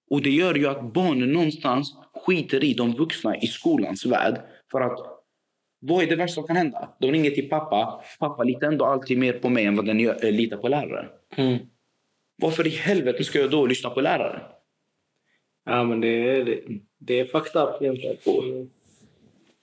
Och 0.09 0.21
det 0.21 0.29
gör 0.29 0.55
ju 0.55 0.67
att 0.67 0.93
barnen 0.93 1.33
någonstans 1.33 1.95
skiter 2.25 2.63
i 2.63 2.73
de 2.73 2.93
vuxna 2.93 3.37
i 3.37 3.47
skolans 3.47 4.05
värld. 4.05 4.41
För 4.71 4.81
att 4.81 4.99
vad 5.79 6.03
är 6.03 6.07
det 6.07 6.15
värsta 6.15 6.33
som 6.33 6.47
kan 6.47 6.55
hända? 6.55 6.89
De 6.99 7.11
ringer 7.11 7.31
till 7.31 7.49
pappa. 7.49 8.03
Pappa 8.19 8.43
litar 8.43 8.67
ändå 8.67 8.85
alltid 8.85 9.17
mer 9.17 9.33
på 9.33 9.49
mig 9.49 9.65
än 9.65 9.75
vad 9.75 9.85
den 9.85 9.99
gör, 9.99 10.25
äh, 10.25 10.31
litar 10.31 10.57
på 10.57 10.67
läraren. 10.67 11.05
Mm. 11.35 11.57
Varför 12.41 12.67
i 12.67 12.69
helvete 12.69 13.23
ska 13.23 13.39
jag 13.39 13.51
då 13.51 13.65
lyssna 13.65 13.89
på 13.89 14.01
läraren? 14.01 14.41
Ja, 15.65 15.83
men 15.83 16.01
det 16.01 16.43
det, 16.43 16.61
det 16.97 17.19
är 17.19 17.25
fucked 17.25 17.61
up 17.61 17.81
egentligen. 17.81 18.69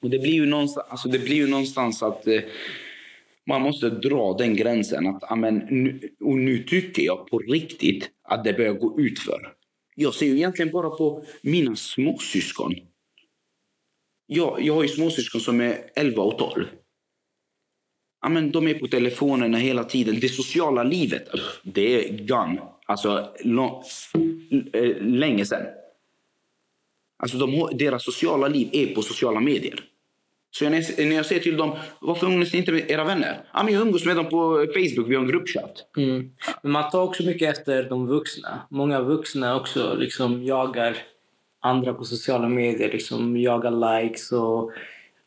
Och 0.03 0.11
det 0.11 0.19
blir 0.19 0.33
ju 0.33 0.47
någonstans, 0.47 0.87
alltså 0.91 1.09
det 1.09 1.19
blir 1.19 1.37
ju 1.37 1.47
någonstans 1.47 2.03
att 2.03 2.27
eh, 2.27 2.41
man 3.47 3.63
måste 3.63 3.91
dra 3.91 4.35
den 4.39 4.57
gränsen. 4.57 5.07
Att, 5.07 5.33
amen, 5.33 5.67
nu, 5.71 6.01
och 6.21 6.37
nu 6.37 6.59
tycker 6.59 7.03
jag 7.03 7.27
på 7.27 7.39
riktigt 7.39 8.11
att 8.23 8.45
det 8.45 8.53
börjar 8.53 8.73
gå 8.73 9.01
ut 9.01 9.19
för. 9.19 9.53
Jag 9.95 10.15
ser 10.15 10.27
ju 10.27 10.37
egentligen 10.37 10.73
bara 10.73 10.91
på 10.91 11.25
mina 11.43 11.77
småsyskon. 11.77 12.75
Jag, 14.27 14.63
jag 14.63 14.75
har 14.75 14.83
ju 14.83 14.89
småsyskon 14.89 15.41
som 15.41 15.61
är 15.61 15.79
11 15.97 16.23
och 16.23 16.39
12. 16.39 16.65
Amen, 18.25 18.51
de 18.51 18.69
är 18.69 18.75
på 18.75 18.87
telefonerna 18.87 19.59
hela 19.59 19.85
tiden. 19.85 20.21
Det 20.21 20.29
sociala 20.29 20.83
livet, 20.83 21.29
det 21.63 21.95
är 21.95 22.27
gone. 22.27 22.63
Alltså, 22.87 23.35
lång, 23.45 23.83
eh, 24.73 24.97
länge 25.01 25.47
sedan. 25.47 25.67
Alltså 27.23 27.39
de, 27.39 27.69
deras 27.73 28.05
sociala 28.05 28.49
liv 28.49 28.69
är 28.73 28.87
på 28.95 29.03
sociala 29.03 29.41
medier. 29.41 29.85
Så 30.51 30.65
när, 30.65 31.07
när 31.07 31.17
jag 31.17 31.27
säger 31.27 31.41
till 31.41 31.57
dem, 31.57 31.77
varför 32.01 32.27
umgås 32.27 32.53
ni 32.53 32.59
inte 32.59 32.73
med 32.73 32.91
era 32.91 33.05
vänner? 33.05 33.37
Ja, 33.53 33.63
men 33.63 33.75
jag 33.75 33.83
umgås 33.83 34.07
med 34.07 34.17
dem 34.17 34.29
på 34.29 34.67
Facebook, 34.75 35.09
vi 35.09 35.15
har 35.15 35.23
en 35.23 35.29
gruppchatt. 35.29 35.87
Mm. 35.97 36.31
Men 36.63 36.73
man 36.73 36.91
tar 36.91 37.03
också 37.03 37.23
mycket 37.23 37.51
efter 37.51 37.89
de 37.89 38.07
vuxna. 38.07 38.63
Många 38.71 39.01
vuxna 39.01 39.57
också 39.57 39.95
liksom 39.95 40.45
jagar 40.45 40.97
andra 41.61 41.95
på 41.95 42.05
sociala 42.05 42.49
medier, 42.49 42.93
liksom 42.93 43.37
jagar 43.37 44.03
likes 44.03 44.33
och 44.33 44.73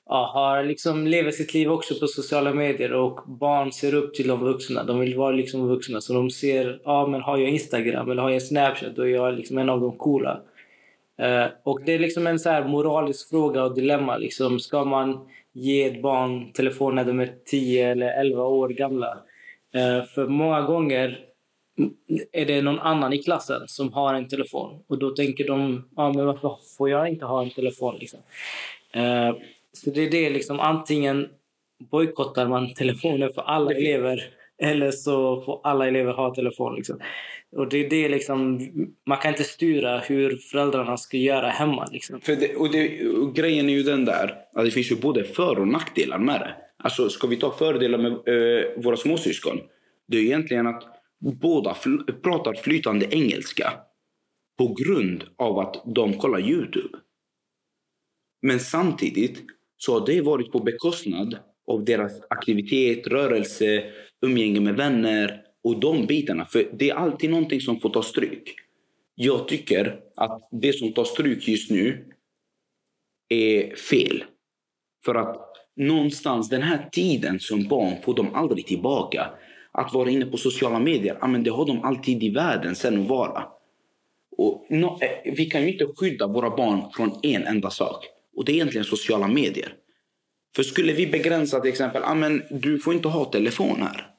ja, 0.09 0.31
har 0.33 0.63
liksom, 0.63 1.07
lever 1.07 1.31
sitt 1.31 1.53
liv 1.53 1.71
också 1.71 1.99
på 1.99 2.07
sociala 2.07 2.53
medier. 2.53 2.93
Och 2.93 3.19
barn 3.27 3.71
ser 3.71 3.93
upp 3.93 4.13
till 4.13 4.27
de 4.27 4.39
vuxna. 4.39 4.83
De 4.83 4.99
vill 4.99 5.15
vara 5.15 5.35
liksom 5.35 5.67
vuxna. 5.67 6.01
Så 6.01 6.13
de 6.13 6.29
ser, 6.29 6.81
ja 6.83 7.07
men 7.07 7.21
har 7.21 7.37
jag 7.37 7.49
Instagram 7.49 8.11
eller 8.11 8.21
har 8.21 8.29
jag 8.29 8.41
Snapchat, 8.41 8.95
då 8.95 9.01
är 9.01 9.13
jag 9.13 9.35
liksom 9.35 9.57
en 9.57 9.69
av 9.69 9.81
de 9.81 9.97
coola. 9.97 10.41
Uh, 11.21 11.47
och 11.63 11.81
det 11.85 11.93
är 11.93 11.99
liksom 11.99 12.27
en 12.27 12.39
så 12.39 12.49
här 12.49 12.63
moralisk 12.67 13.29
fråga 13.29 13.63
och 13.63 13.75
dilemma. 13.75 14.17
Liksom. 14.17 14.59
Ska 14.59 14.85
man 14.85 15.27
ge 15.53 15.83
ett 15.83 16.01
barn 16.01 16.51
telefon 16.53 16.95
när 16.95 17.05
de 17.05 17.19
är 17.19 17.33
10 17.45 17.91
eller 17.91 18.07
11 18.07 18.43
år 18.43 18.69
gamla? 18.69 19.17
Uh, 19.75 20.05
för 20.05 20.27
många 20.27 20.61
gånger 20.61 21.19
är 22.31 22.45
det 22.45 22.61
någon 22.61 22.79
annan 22.79 23.13
i 23.13 23.23
klassen 23.23 23.61
som 23.67 23.93
har 23.93 24.13
en 24.13 24.27
telefon. 24.27 24.83
Och 24.87 24.99
då 24.99 25.09
tänker 25.09 25.47
de, 25.47 25.89
ja 25.95 26.13
men 26.13 26.25
varför 26.25 26.57
får 26.77 26.89
jag 26.89 27.09
inte 27.09 27.25
ha 27.25 27.43
en 27.43 27.49
telefon? 27.49 27.95
Liksom? 27.99 28.19
Uh, 28.95 29.35
så 29.73 29.89
det 29.89 30.01
är 30.01 30.11
det 30.11 30.29
liksom, 30.29 30.59
antingen 30.59 31.29
bojkottar 31.91 32.47
man 32.47 32.73
telefonen 32.73 33.33
för 33.33 33.41
alla 33.41 33.71
elever 33.71 34.23
eller 34.57 34.91
så 34.91 35.41
får 35.41 35.61
alla 35.63 35.87
elever 35.87 36.13
ha 36.13 36.35
telefon. 36.35 36.75
Liksom. 36.75 36.99
Och 37.51 37.69
det 37.69 38.05
är 38.05 38.09
liksom, 38.09 38.59
man 39.07 39.17
kan 39.17 39.31
inte 39.31 39.43
styra 39.43 39.99
hur 39.99 40.37
föräldrarna 40.37 40.97
ska 40.97 41.17
göra 41.17 41.49
hemma. 41.49 41.87
Liksom. 41.91 42.21
För 42.21 42.35
det, 42.35 42.55
och, 42.55 42.71
det, 42.71 43.07
och 43.07 43.35
grejen 43.35 43.69
är 43.69 43.73
ju 43.73 43.83
den 43.83 44.05
där 44.05 44.35
att 44.53 44.65
det 44.65 44.71
finns 44.71 44.91
ju 44.91 44.95
både 44.95 45.23
för 45.23 45.59
och 45.59 45.67
nackdelar 45.67 46.19
med 46.19 46.39
det. 46.39 46.55
Alltså 46.77 47.09
ska 47.09 47.27
vi 47.27 47.35
ta 47.35 47.51
fördelar 47.51 47.97
med 47.97 48.11
eh, 48.11 48.83
våra 48.83 48.97
småsyskon? 48.97 49.59
Det 50.07 50.17
är 50.17 50.21
egentligen 50.21 50.67
att 50.67 50.83
båda 51.41 51.73
fl 51.73 51.95
pratar 52.23 52.53
flytande 52.53 53.07
engelska 53.15 53.73
på 54.57 54.73
grund 54.73 55.23
av 55.37 55.59
att 55.59 55.83
de 55.95 56.13
kollar 56.13 56.39
Youtube. 56.49 56.97
Men 58.41 58.59
samtidigt 58.59 59.43
så 59.77 59.99
har 59.99 60.05
det 60.05 60.21
varit 60.21 60.51
på 60.51 60.59
bekostnad 60.59 61.37
av 61.67 61.85
deras 61.85 62.21
aktivitet, 62.29 63.07
rörelse, 63.07 63.83
umgänge 64.21 64.59
med 64.59 64.75
vänner 64.75 65.44
och 65.65 65.79
de 65.79 66.05
bitarna. 66.05 66.45
För 66.45 66.69
det 66.73 66.89
är 66.89 66.95
alltid 66.95 67.29
någonting 67.29 67.61
som 67.61 67.79
får 67.79 67.89
ta 67.89 68.03
stryk. 68.03 68.55
Jag 69.15 69.47
tycker 69.47 69.99
att 70.15 70.47
det 70.51 70.73
som 70.73 70.93
tar 70.93 71.03
stryk 71.03 71.47
just 71.47 71.71
nu 71.71 72.05
är 73.29 73.75
fel. 73.75 74.23
För 75.05 75.15
att 75.15 75.47
någonstans 75.75 76.49
den 76.49 76.61
här 76.61 76.89
tiden 76.91 77.39
som 77.39 77.67
barn 77.67 77.93
får 78.03 78.15
de 78.15 78.35
aldrig 78.35 78.67
tillbaka. 78.67 79.29
Att 79.71 79.93
vara 79.93 80.09
inne 80.09 80.25
på 80.25 80.37
sociala 80.37 80.79
medier, 80.79 81.17
ja, 81.21 81.27
men 81.27 81.43
det 81.43 81.51
har 81.51 81.65
de 81.65 81.83
alltid 81.83 82.23
i 82.23 82.29
världen 82.29 82.75
sen 82.75 83.01
att 83.01 83.07
vara. 83.07 83.43
Och 84.37 84.67
no, 84.69 84.99
eh, 85.01 85.33
vi 85.33 85.45
kan 85.45 85.61
ju 85.61 85.71
inte 85.71 85.87
skydda 85.95 86.27
våra 86.27 86.55
barn 86.55 86.81
från 86.95 87.19
en 87.23 87.43
enda 87.43 87.69
sak. 87.69 88.05
Och 88.35 88.45
det 88.45 88.51
är 88.51 88.53
egentligen 88.53 88.85
sociala 88.85 89.27
medier. 89.27 89.73
För 90.55 90.63
skulle 90.63 90.93
vi 90.93 91.07
begränsa 91.07 91.59
till 91.59 91.71
exempel, 91.71 92.03
ah, 92.03 92.15
men 92.15 92.43
du 92.49 92.79
får 92.79 92.93
inte 92.93 93.07
ha 93.07 93.25
telefon 93.25 93.81
här. 93.81 94.14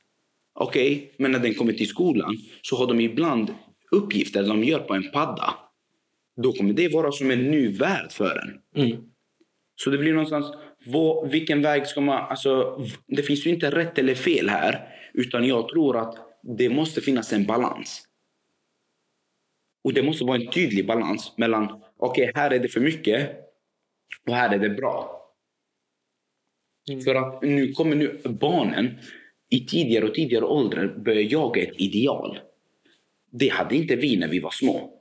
Okej, 0.58 0.96
okay, 0.96 1.08
men 1.16 1.32
när 1.32 1.38
den 1.38 1.54
kommer 1.54 1.72
till 1.72 1.88
skolan 1.88 2.36
så 2.62 2.76
har 2.76 2.86
de 2.86 3.00
ibland 3.00 3.54
uppgifter 3.90 4.48
de 4.48 4.64
gör 4.64 4.78
på 4.78 4.94
en 4.94 5.10
padda. 5.10 5.54
Då 6.42 6.52
kommer 6.52 6.72
det 6.72 6.88
vara 6.88 7.12
som 7.12 7.30
en 7.30 7.50
ny 7.50 7.68
värld 7.68 8.12
för 8.12 8.42
en. 8.42 8.82
Mm. 8.84 9.02
Så 9.76 9.90
det 9.90 9.98
blir 9.98 10.12
någonstans, 10.12 10.46
vad, 10.86 11.30
vilken 11.30 11.62
väg 11.62 11.86
ska 11.86 12.00
man... 12.00 12.26
Alltså, 12.30 12.80
det 13.06 13.22
finns 13.22 13.46
ju 13.46 13.50
inte 13.50 13.70
rätt 13.70 13.98
eller 13.98 14.14
fel 14.14 14.48
här. 14.48 14.88
Utan 15.14 15.44
jag 15.44 15.68
tror 15.68 15.96
att 15.96 16.14
det 16.58 16.68
måste 16.68 17.00
finnas 17.00 17.32
en 17.32 17.46
balans. 17.46 18.02
Och 19.84 19.92
det 19.92 20.02
måste 20.02 20.24
vara 20.24 20.36
en 20.36 20.50
tydlig 20.50 20.86
balans 20.86 21.32
mellan, 21.36 21.82
okej, 21.96 22.30
okay, 22.30 22.42
här 22.42 22.50
är 22.50 22.58
det 22.58 22.68
för 22.68 22.80
mycket 22.80 23.30
och 24.26 24.34
här 24.34 24.54
är 24.54 24.58
det 24.58 24.70
bra. 24.70 25.22
Mm. 26.90 27.00
För 27.00 27.14
att 27.14 27.42
nu 27.42 27.72
kommer 27.72 27.96
nu 27.96 28.20
barnen 28.24 28.98
i 29.50 29.66
tidigare 29.66 30.04
och 30.04 30.14
tidigare 30.14 30.44
åldrar 30.44 30.86
började 30.86 31.22
jaga 31.22 31.62
ett 31.62 31.74
ideal. 31.76 32.38
Det 33.32 33.48
hade 33.48 33.76
inte 33.76 33.96
vi 33.96 34.16
när 34.16 34.28
vi 34.28 34.38
var 34.38 34.50
små. 34.50 34.92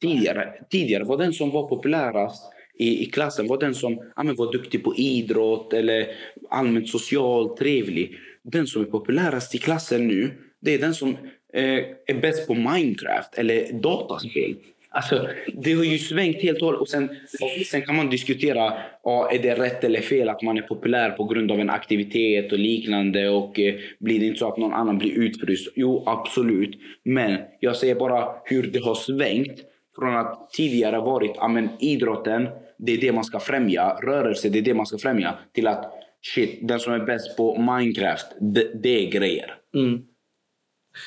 Tidigare, 0.00 0.64
tidigare 0.70 1.04
var 1.04 1.18
den 1.18 1.32
som 1.32 1.50
var 1.50 1.68
populärast 1.68 2.52
i, 2.80 3.02
i 3.02 3.06
klassen 3.06 3.46
var 3.46 3.58
den 3.58 3.74
som 3.74 4.12
ja, 4.16 4.22
men 4.22 4.36
var 4.36 4.52
duktig 4.52 4.84
på 4.84 4.96
idrott 4.96 5.72
eller 5.72 6.06
allmänt 6.50 6.88
social, 6.88 7.56
trevlig. 7.56 8.18
Den 8.42 8.66
som 8.66 8.82
är 8.82 8.86
populärast 8.86 9.54
i 9.54 9.58
klassen 9.58 10.08
nu, 10.08 10.30
det 10.60 10.74
är 10.74 10.78
den 10.78 10.94
som 10.94 11.16
eh, 11.52 11.78
är 12.06 12.20
bäst 12.20 12.46
på 12.46 12.54
Minecraft 12.54 13.34
eller 13.34 13.72
dataspel. 13.72 14.56
Alltså, 14.92 15.28
det 15.54 15.72
har 15.72 15.84
ju 15.84 15.98
svängt 15.98 16.42
helt 16.42 16.58
och 16.58 16.66
hållet. 16.66 16.80
Och 16.80 16.88
sen, 16.88 17.08
och 17.40 17.66
sen 17.66 17.82
kan 17.82 17.96
man 17.96 18.10
diskutera, 18.10 18.72
ah, 19.04 19.30
är 19.30 19.38
det 19.38 19.54
rätt 19.54 19.84
eller 19.84 20.00
fel 20.00 20.28
att 20.28 20.42
man 20.42 20.58
är 20.58 20.62
populär 20.62 21.10
på 21.10 21.24
grund 21.24 21.52
av 21.52 21.60
en 21.60 21.70
aktivitet 21.70 22.52
och 22.52 22.58
liknande. 22.58 23.28
Och 23.28 23.60
eh, 23.60 23.74
blir 24.00 24.20
det 24.20 24.26
inte 24.26 24.38
så 24.38 24.48
att 24.48 24.58
någon 24.58 24.72
annan 24.72 24.98
blir 24.98 25.18
utfryst? 25.18 25.72
Jo, 25.76 26.02
absolut. 26.06 26.80
Men 27.04 27.38
jag 27.60 27.76
säger 27.76 27.94
bara 27.94 28.28
hur 28.44 28.62
det 28.62 28.84
har 28.84 28.94
svängt. 28.94 29.60
Från 29.98 30.16
att 30.16 30.50
tidigare 30.50 30.98
varit, 30.98 31.32
ah, 31.38 31.48
men 31.48 31.68
idrotten, 31.80 32.48
det 32.78 32.92
är 32.92 32.98
det 32.98 33.12
man 33.12 33.24
ska 33.24 33.40
främja. 33.40 33.98
Rörelse, 34.02 34.48
det 34.48 34.58
är 34.58 34.62
det 34.62 34.74
man 34.74 34.86
ska 34.86 34.98
främja. 34.98 35.34
Till 35.54 35.66
att, 35.66 35.92
shit, 36.34 36.68
den 36.68 36.80
som 36.80 36.92
är 36.92 36.98
bäst 36.98 37.36
på 37.36 37.58
Minecraft, 37.58 38.26
det, 38.40 38.82
det 38.82 39.06
är 39.06 39.10
grejer. 39.10 39.54
Mm. 39.74 40.02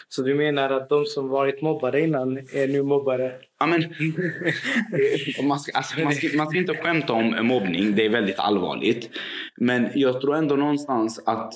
Så 0.07 0.21
du 0.21 0.35
menar 0.35 0.69
att 0.69 0.89
de 0.89 1.05
som 1.05 1.29
varit 1.29 1.61
mobbade 1.61 2.01
innan 2.01 2.37
är 2.37 2.67
nu 2.67 2.83
mobbare? 2.83 3.31
Ja, 3.59 3.65
men, 3.65 3.81
man, 5.47 5.59
ska, 5.59 5.77
alltså, 5.77 5.99
man, 5.99 6.13
ska, 6.13 6.37
man 6.37 6.47
ska 6.47 6.57
inte 6.57 6.73
skämta 6.73 7.13
om 7.13 7.47
mobbning, 7.47 7.95
det 7.95 8.05
är 8.05 8.09
väldigt 8.09 8.39
allvarligt. 8.39 9.09
Men 9.57 9.89
jag 9.95 10.21
tror 10.21 10.35
ändå 10.35 10.55
någonstans 10.55 11.23
att 11.25 11.53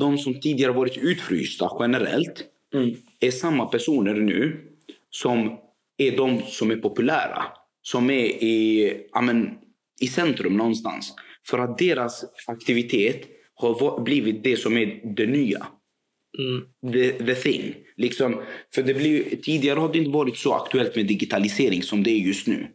de 0.00 0.18
som 0.18 0.40
tidigare 0.40 0.72
varit 0.72 0.96
utfrysta 0.96 1.70
generellt 1.80 2.44
Mm. 2.74 2.94
är 3.20 3.30
samma 3.30 3.66
personer 3.66 4.14
nu 4.14 4.60
som 5.10 5.58
är 5.96 6.16
de 6.16 6.42
som 6.42 6.70
är 6.70 6.76
populära. 6.76 7.42
Som 7.82 8.10
är 8.10 8.24
i, 8.44 8.92
ja, 9.12 9.20
men, 9.20 9.54
i 10.00 10.06
centrum 10.06 10.56
någonstans. 10.56 11.14
För 11.46 11.58
att 11.58 11.78
deras 11.78 12.24
aktivitet 12.46 13.26
har 13.54 14.00
blivit 14.00 14.44
det 14.44 14.56
som 14.56 14.76
är 14.76 15.00
det 15.16 15.26
nya. 15.26 15.66
Mm. 16.38 16.92
The, 16.92 17.12
the 17.12 17.34
thing. 17.34 17.74
Liksom, 17.96 18.42
för 18.74 18.82
det 18.82 18.94
blir, 18.94 19.36
tidigare 19.36 19.78
har 19.80 19.92
det 19.92 19.98
inte 19.98 20.10
varit 20.10 20.36
så 20.36 20.54
aktuellt 20.54 20.96
med 20.96 21.06
digitalisering 21.06 21.82
som 21.82 22.02
det 22.02 22.10
är 22.10 22.18
just 22.18 22.46
nu. 22.46 22.66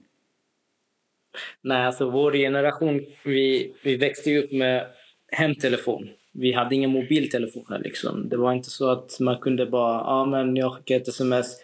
Nej, 1.62 1.86
alltså 1.86 2.10
vår 2.10 2.32
generation, 2.32 3.06
vi, 3.24 3.74
vi 3.84 3.96
växte 3.96 4.38
upp 4.38 4.52
med 4.52 4.88
hemtelefon. 5.32 6.10
Vi 6.32 6.52
hade 6.52 6.76
inga 6.76 6.88
mobiltelefoner 6.88 7.80
liksom. 7.80 8.30
Det 8.30 8.38
var 8.38 8.54
inte 8.54 8.70
så 8.70 8.90
att 8.90 9.20
man 9.20 9.38
kunde 9.38 9.66
bara, 9.66 9.94
ja 9.94 10.06
ah, 10.06 10.26
men 10.26 10.56
jag 10.56 10.74
skickar 10.74 10.96
ett 10.96 11.08
sms 11.08 11.56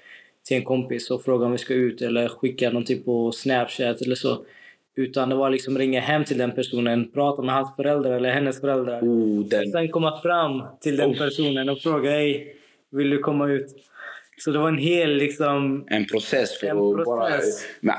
till 0.47 0.57
en 0.57 0.63
kompis 0.63 1.11
och 1.11 1.23
frågar 1.23 1.45
om 1.45 1.51
vi 1.51 1.57
ska 1.57 1.73
ut 1.73 2.01
eller 2.01 2.27
skicka 2.27 2.69
någonting 2.69 3.03
på 3.03 3.31
Snapchat 3.31 4.01
eller 4.01 4.15
så. 4.15 4.45
Utan 4.95 5.29
det 5.29 5.35
var 5.35 5.49
liksom 5.49 5.77
ringa 5.77 5.99
hem 5.99 6.23
till 6.23 6.37
den 6.37 6.51
personen, 6.51 7.11
prata 7.11 7.41
med 7.41 7.55
hans 7.55 7.75
föräldrar 7.75 8.11
eller 8.11 8.29
hennes 8.31 8.61
föräldrar. 8.61 9.01
Oh, 9.01 9.45
den, 9.45 9.71
Sen 9.71 9.89
komma 9.89 10.21
fram 10.21 10.63
till 10.81 10.97
den 10.97 11.09
Oh. 11.11 11.17
personen 11.17 11.69
och 11.69 11.79
fråga, 11.79 12.09
hej, 12.11 12.55
vill 12.91 13.09
du 13.09 13.17
komma 13.17 13.47
ut? 13.47 13.65
Så 14.37 14.51
det 14.51 14.59
var 14.59 14.67
en 14.67 14.77
hel 14.77 15.15
liksom... 15.15 15.85
en 15.87 16.05
process 16.05 16.59
för 16.59 16.67
En 16.67 16.77
att 16.77 17.05
bara... 17.05 17.29
process. 17.29 17.65
Men, 17.81 17.95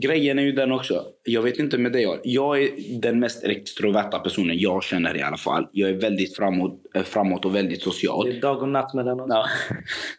grejen 0.00 0.38
är 0.38 0.42
ju 0.42 0.52
den 0.52 0.72
också. 0.72 1.04
Jag 1.24 1.42
vet 1.42 1.58
inte 1.58 1.78
med 1.78 1.92
dig. 1.92 2.02
jag- 2.02 2.20
Jag 2.24 2.62
är 2.62 2.70
den 3.00 3.20
mest 3.20 3.44
extroverta 3.44 4.18
personen 4.18 4.58
jag 4.58 4.82
känner 4.84 5.16
i 5.16 5.22
alla 5.22 5.36
fall. 5.36 5.66
Jag 5.72 5.90
är 5.90 5.94
väldigt 5.94 6.36
framåt, 6.36 6.80
eh, 6.94 7.02
framåt 7.02 7.44
och 7.44 7.54
väldigt 7.54 7.82
social. 7.82 8.26
Det 8.30 8.36
är 8.36 8.40
dag 8.40 8.62
och 8.62 8.68
natt 8.68 8.94
mellan 8.94 9.20
oss. 9.20 9.26
Ja. 9.30 9.46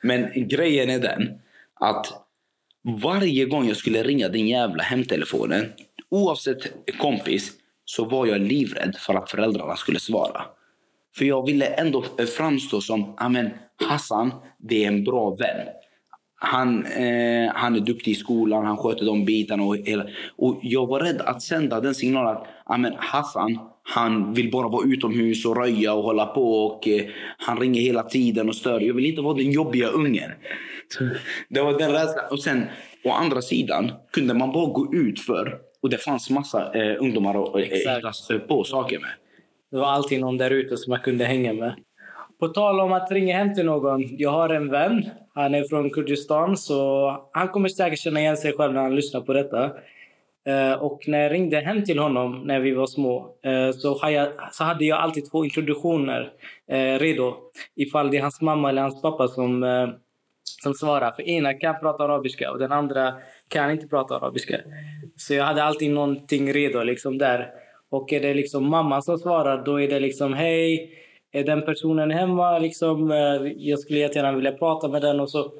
Men 0.01 0.29
grejen 0.47 0.89
är 0.89 0.99
den 0.99 1.29
att 1.79 2.07
varje 3.03 3.45
gång 3.45 3.67
jag 3.67 3.77
skulle 3.77 4.03
ringa 4.03 4.29
den 4.29 4.47
jävla 4.47 4.83
hemtelefonen, 4.83 5.65
oavsett 6.11 6.87
kompis, 6.97 7.51
så 7.85 8.05
var 8.05 8.25
jag 8.25 8.41
livrädd 8.41 8.95
för 8.99 9.13
att 9.13 9.31
föräldrarna 9.31 9.75
skulle 9.75 9.99
svara. 9.99 10.41
För 11.17 11.25
jag 11.25 11.45
ville 11.45 11.65
ändå 11.65 12.03
framstå 12.37 12.81
som, 12.81 13.15
ja 13.19 13.43
Hassan, 13.87 14.31
det 14.57 14.83
är 14.83 14.87
en 14.87 15.03
bra 15.03 15.35
vän. 15.35 15.67
Han, 16.41 16.85
eh, 16.85 17.51
han 17.53 17.75
är 17.75 17.79
duktig 17.79 18.11
i 18.11 18.15
skolan, 18.15 18.65
han 18.65 18.77
sköter 18.77 19.05
de 19.05 19.25
bitarna. 19.25 19.63
Och, 19.63 19.77
och 20.37 20.59
jag 20.61 20.87
var 20.87 20.99
rädd 20.99 21.21
att 21.21 21.41
sända 21.41 21.81
den 21.81 21.95
signalen 21.95 22.35
att 22.35 22.47
amen, 22.65 22.93
Hassan, 22.97 23.59
han 23.83 24.33
vill 24.33 24.51
bara 24.51 24.67
vara 24.67 24.87
utomhus 24.87 25.45
och 25.45 25.57
röja 25.57 25.93
och 25.93 26.03
hålla 26.03 26.25
på. 26.25 26.65
Och 26.65 26.87
eh, 26.87 27.05
Han 27.37 27.59
ringer 27.59 27.81
hela 27.81 28.03
tiden 28.03 28.49
och 28.49 28.55
stör. 28.55 28.79
Jag 28.79 28.93
vill 28.93 29.05
inte 29.05 29.21
vara 29.21 29.33
den 29.33 29.51
jobbiga 29.51 29.87
ungen. 29.87 30.31
Det 31.49 31.61
var 31.61 31.79
den 31.79 31.91
rädslan. 31.91 32.25
Och 32.31 32.39
sen, 32.39 32.65
å 33.03 33.11
andra 33.11 33.41
sidan, 33.41 33.91
kunde 34.11 34.33
man 34.33 34.51
bara 34.51 34.73
gå 34.73 34.93
ut 34.93 35.19
för 35.19 35.68
och 35.81 35.89
det 35.89 35.97
fanns 35.97 36.29
massa 36.29 36.73
eh, 36.73 36.95
ungdomar 36.99 37.43
att 37.43 38.31
eh, 38.31 38.37
på 38.39 38.63
saker 38.63 38.99
med. 38.99 39.09
Det 39.71 39.77
var 39.77 39.87
alltid 39.87 40.21
någon 40.21 40.37
där 40.37 40.51
ute 40.51 40.77
som 40.77 40.93
jag 40.93 41.03
kunde 41.03 41.25
hänga 41.25 41.53
med. 41.53 41.75
På 42.39 42.47
tal 42.47 42.79
om 42.79 42.93
att 42.93 43.11
ringa 43.11 43.37
hem 43.37 43.55
till 43.55 43.65
någon. 43.65 44.17
Jag 44.17 44.31
har 44.31 44.49
en 44.49 44.69
vän. 44.69 45.09
Han 45.35 45.55
är 45.55 45.63
från 45.63 45.89
Kurdistan, 45.89 46.57
så 46.57 47.29
han 47.31 47.47
kommer 47.47 47.69
säkert 47.69 47.99
känna 47.99 48.19
igen 48.19 48.37
sig 48.37 48.53
själv 48.53 48.73
när 48.73 48.81
han 48.81 48.95
lyssnar 48.95 49.21
på 49.21 49.33
detta. 49.33 49.71
Eh, 50.47 50.73
och 50.73 51.03
när 51.07 51.19
jag 51.19 51.31
ringde 51.31 51.59
hem 51.59 51.83
till 51.83 51.99
honom 51.99 52.41
när 52.45 52.59
vi 52.59 52.71
var 52.71 52.87
små 52.87 53.35
eh, 53.43 53.71
så, 53.71 53.99
hade 54.63 54.85
jag 54.85 54.99
alltid 54.99 55.31
två 55.31 55.45
introduktioner 55.45 56.31
eh, 56.71 56.99
redo. 56.99 57.35
Ifall 57.75 58.11
det 58.11 58.17
är 58.17 58.21
hans 58.21 58.41
mamma 58.41 58.69
eller 58.69 58.81
hans 58.81 59.01
pappa 59.01 59.27
som, 59.27 59.63
som 60.63 60.73
svarar. 60.73 61.11
För 61.11 61.23
ena 61.29 61.53
kan 61.53 61.79
prata 61.79 62.03
arabiska 62.03 62.51
och 62.51 62.59
den 62.59 62.71
andra 62.71 63.13
kan 63.47 63.71
inte 63.71 63.87
prata 63.87 64.15
arabiska. 64.15 64.57
Så 65.15 65.33
jag 65.33 65.43
hade 65.43 65.63
alltid 65.63 65.91
någonting 65.91 66.53
redo 66.53 66.83
liksom 66.83 67.17
där. 67.17 67.51
Och 67.89 68.13
är 68.13 68.19
det 68.19 68.33
liksom 68.33 68.69
mamman 68.69 69.01
som 69.01 69.17
svarar, 69.17 69.65
då 69.65 69.81
är 69.81 69.87
det 69.87 69.99
liksom 69.99 70.33
hej, 70.33 70.89
är 71.31 71.43
den 71.43 71.61
personen 71.61 72.11
hemma? 72.11 72.59
Liksom, 72.59 73.11
eh, 73.11 73.51
jag 73.57 73.79
skulle 73.79 73.99
jättegärna 73.99 74.35
vilja 74.35 74.51
prata 74.51 74.87
med 74.87 75.01
den. 75.01 75.19
Och, 75.19 75.29
så. 75.29 75.51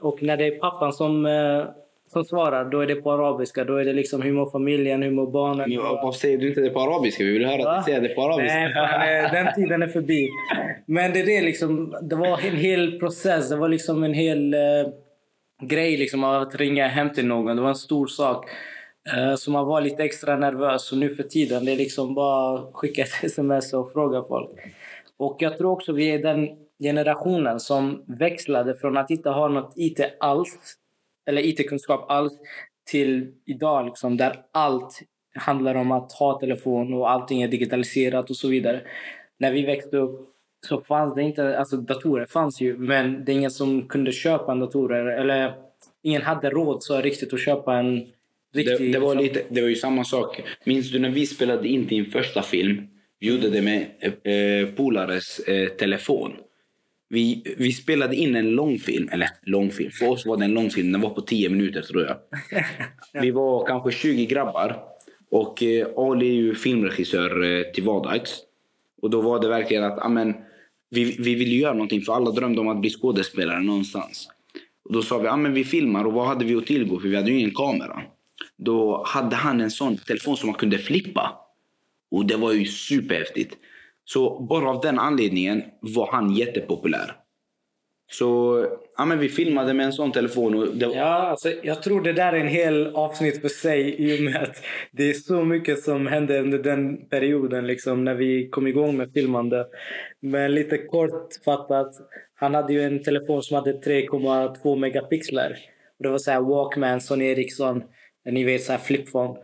och 0.00 0.22
när 0.22 0.36
det 0.36 0.46
är 0.46 0.58
pappan 0.58 0.92
som, 0.92 1.26
eh, 1.26 1.64
som 2.08 2.24
svarar, 2.24 2.64
då 2.64 2.80
är 2.80 2.86
det 2.86 2.94
på 2.94 3.12
arabiska. 3.12 3.64
Då 3.64 3.76
är 3.76 3.84
det 3.84 3.92
liksom 3.92 4.22
hur 4.22 4.32
mår 4.32 4.50
familjen, 4.50 5.02
hur 5.02 5.10
mår 5.10 5.30
barnen? 5.30 5.76
Varför 5.76 6.18
säger 6.18 6.38
du 6.38 6.48
inte 6.48 6.60
det 6.60 6.70
på 6.70 6.80
arabiska? 6.80 7.24
Vi 7.24 7.32
vill 7.32 7.46
höra 7.46 7.64
Va? 7.64 7.70
att 7.70 7.86
du 7.86 7.92
säger 7.92 8.08
det 8.08 8.14
på 8.14 8.22
arabiska. 8.22 8.58
Nej, 8.58 8.74
fan, 8.74 9.24
eh, 9.24 9.32
den 9.32 9.54
tiden 9.54 9.82
är 9.82 9.86
förbi. 9.86 10.28
Men 10.86 11.12
det, 11.12 11.20
är 11.20 11.26
det, 11.26 11.40
liksom, 11.40 11.96
det 12.02 12.16
var 12.16 12.46
en 12.46 12.56
hel 12.56 12.98
process. 12.98 13.48
Det 13.48 13.56
var 13.56 13.68
liksom 13.68 14.04
en 14.04 14.14
hel 14.14 14.54
eh, 14.54 14.60
grej 15.62 15.96
liksom, 15.96 16.24
att 16.24 16.54
ringa 16.54 16.88
hem 16.88 17.10
till 17.10 17.26
någon. 17.26 17.56
Det 17.56 17.62
var 17.62 17.68
en 17.68 17.74
stor 17.74 18.06
sak. 18.06 18.50
Eh, 19.16 19.34
så 19.34 19.50
man 19.50 19.66
var 19.66 19.80
lite 19.80 20.04
extra 20.04 20.36
nervös. 20.36 20.82
Så 20.82 20.96
nu 20.96 21.14
för 21.14 21.22
tiden 21.22 21.64
det 21.64 21.72
är 21.72 21.76
liksom 21.76 22.14
bara 22.14 22.72
skicka 22.72 23.02
ett 23.02 23.08
sms 23.24 23.72
och 23.74 23.92
fråga 23.92 24.22
folk. 24.22 24.50
Och 25.16 25.36
jag 25.38 25.58
tror 25.58 25.72
också 25.72 25.92
vi 25.92 26.10
är 26.10 26.18
den 26.18 26.48
generationen 26.82 27.60
som 27.60 28.04
växlade 28.06 28.74
från 28.74 28.96
att 28.96 29.10
inte 29.10 29.30
ha 29.30 29.48
något 29.48 29.72
IT 29.76 30.00
alls, 30.20 30.58
eller 31.28 31.42
IT-kunskap 31.46 32.10
alls, 32.10 32.32
till 32.90 33.32
idag 33.46 33.86
liksom, 33.86 34.16
där 34.16 34.36
allt 34.52 35.00
handlar 35.34 35.74
om 35.74 35.92
att 35.92 36.12
ha 36.12 36.40
telefon 36.40 36.94
och 36.94 37.10
allting 37.10 37.42
är 37.42 37.48
digitaliserat 37.48 38.30
och 38.30 38.36
så 38.36 38.48
vidare. 38.48 38.80
När 39.38 39.52
vi 39.52 39.62
växte 39.62 39.96
upp 39.96 40.28
så 40.66 40.80
fanns 40.80 41.14
det 41.14 41.22
inte, 41.22 41.58
alltså 41.58 41.76
datorer 41.76 42.26
fanns 42.26 42.60
ju, 42.60 42.78
men 42.78 43.24
det 43.24 43.32
är 43.32 43.36
ingen 43.36 43.50
som 43.50 43.88
kunde 43.88 44.12
köpa 44.12 44.52
en 44.52 44.60
dator 44.60 44.94
eller 44.94 45.54
ingen 46.02 46.22
hade 46.22 46.50
råd 46.50 46.82
så 46.82 47.00
riktigt 47.00 47.32
att 47.32 47.40
köpa 47.40 47.74
en 47.74 48.06
riktig... 48.54 48.78
Det, 48.78 48.92
det, 48.92 48.98
var 48.98 49.14
liksom- 49.14 49.40
lite, 49.40 49.54
det 49.54 49.60
var 49.60 49.68
ju 49.68 49.74
samma 49.74 50.04
sak. 50.04 50.42
Minns 50.64 50.92
du 50.92 50.98
när 50.98 51.10
vi 51.10 51.26
spelade 51.26 51.68
in 51.68 51.86
din 51.86 52.06
första 52.06 52.42
film? 52.42 52.82
Vi 53.20 53.28
gjorde 53.28 53.50
det 53.50 53.62
med 53.62 53.86
eh, 54.00 54.32
eh, 54.32 54.68
polares 54.68 55.38
eh, 55.38 55.68
telefon. 55.68 56.32
Vi, 57.08 57.54
vi 57.58 57.72
spelade 57.72 58.16
in 58.16 58.36
en 58.36 58.50
långfilm, 58.50 59.08
eller 59.12 59.28
långfilm, 59.42 59.90
för 59.90 60.08
oss 60.08 60.26
var 60.26 60.36
det 60.36 60.44
en 60.44 60.54
långfilm, 60.54 60.92
den 60.92 61.00
var 61.00 61.10
på 61.10 61.20
10 61.20 61.48
minuter 61.48 61.82
tror 61.82 62.02
jag. 62.02 62.16
Vi 63.22 63.30
var 63.30 63.66
kanske 63.66 63.90
20 63.90 64.26
grabbar 64.26 64.76
och 65.30 65.62
eh, 65.62 65.86
Ali 65.96 66.28
är 66.28 66.32
ju 66.32 66.54
filmregissör 66.54 67.42
eh, 67.42 67.62
till 67.62 67.84
vardags. 67.84 68.40
Och 69.02 69.10
då 69.10 69.20
var 69.20 69.40
det 69.40 69.48
verkligen 69.48 69.84
att 69.84 69.98
amen, 69.98 70.34
vi, 70.90 71.16
vi 71.18 71.34
ville 71.34 71.54
göra 71.54 71.72
någonting 71.72 72.02
för 72.02 72.12
alla 72.12 72.30
drömde 72.30 72.60
om 72.60 72.68
att 72.68 72.80
bli 72.80 72.90
skådespelare 72.90 73.60
någonstans. 73.60 74.28
Och 74.84 74.92
då 74.92 75.02
sa 75.02 75.18
vi 75.18 75.28
amen, 75.28 75.52
vi 75.52 75.64
filmar 75.64 76.04
och 76.04 76.12
vad 76.12 76.26
hade 76.26 76.44
vi 76.44 76.54
att 76.54 76.66
tillgå 76.66 77.00
för 77.00 77.08
vi 77.08 77.16
hade 77.16 77.30
ju 77.30 77.38
ingen 77.38 77.54
kamera. 77.54 78.02
Då 78.56 79.04
hade 79.06 79.36
han 79.36 79.60
en 79.60 79.70
sån 79.70 79.96
telefon 79.96 80.36
som 80.36 80.46
man 80.46 80.58
kunde 80.58 80.78
flippa. 80.78 81.40
Och 82.10 82.26
det 82.26 82.36
var 82.36 82.52
ju 82.52 82.64
superhäftigt. 82.64 83.56
Så 84.12 84.46
bara 84.50 84.70
av 84.70 84.80
den 84.80 84.98
anledningen 84.98 85.62
var 85.80 86.12
han 86.12 86.34
jättepopulär. 86.34 87.12
Så 88.10 88.66
ja, 88.96 89.04
men 89.04 89.18
vi 89.18 89.28
filmade 89.28 89.74
med 89.74 89.86
en 89.86 89.92
sån 89.92 90.12
telefon. 90.12 90.54
Och 90.54 90.76
det, 90.76 90.86
Ja, 90.86 91.04
alltså, 91.04 91.52
jag 91.62 91.82
tror 91.82 92.00
det 92.00 92.12
där 92.12 92.32
är 92.32 92.40
en 92.40 92.48
hel 92.48 92.86
avsnitt 92.86 93.40
för 93.40 93.48
sig 93.48 93.94
i 93.98 94.18
och 94.18 94.22
med 94.22 94.42
att 94.42 94.62
det 94.92 95.10
är 95.10 95.14
så 95.14 95.44
mycket 95.44 95.82
som 95.82 96.06
hände 96.06 96.40
under 96.40 96.58
den 96.58 97.08
perioden 97.08 97.66
liksom, 97.66 98.04
när 98.04 98.14
vi 98.14 98.48
kom 98.48 98.66
igång 98.66 98.96
med 98.96 99.12
filmande. 99.12 99.66
Men 100.20 100.54
lite 100.54 100.78
kortfattat, 100.78 101.92
han 102.34 102.54
hade 102.54 102.72
ju 102.72 102.82
en 102.82 103.02
telefon 103.02 103.42
som 103.42 103.54
hade 103.54 103.72
3,2 103.72 104.76
megapixlar. 104.76 105.50
Och 105.98 106.02
det 106.02 106.08
var 106.08 106.18
så 106.18 106.30
här 106.30 106.40
Walkman, 106.40 107.00
Sony 107.00 107.24
Ericsson, 107.24 107.82
ni 108.30 108.44
vet 108.44 108.62
så 108.62 108.72
här 108.72 108.78
flipphone. 108.78 109.34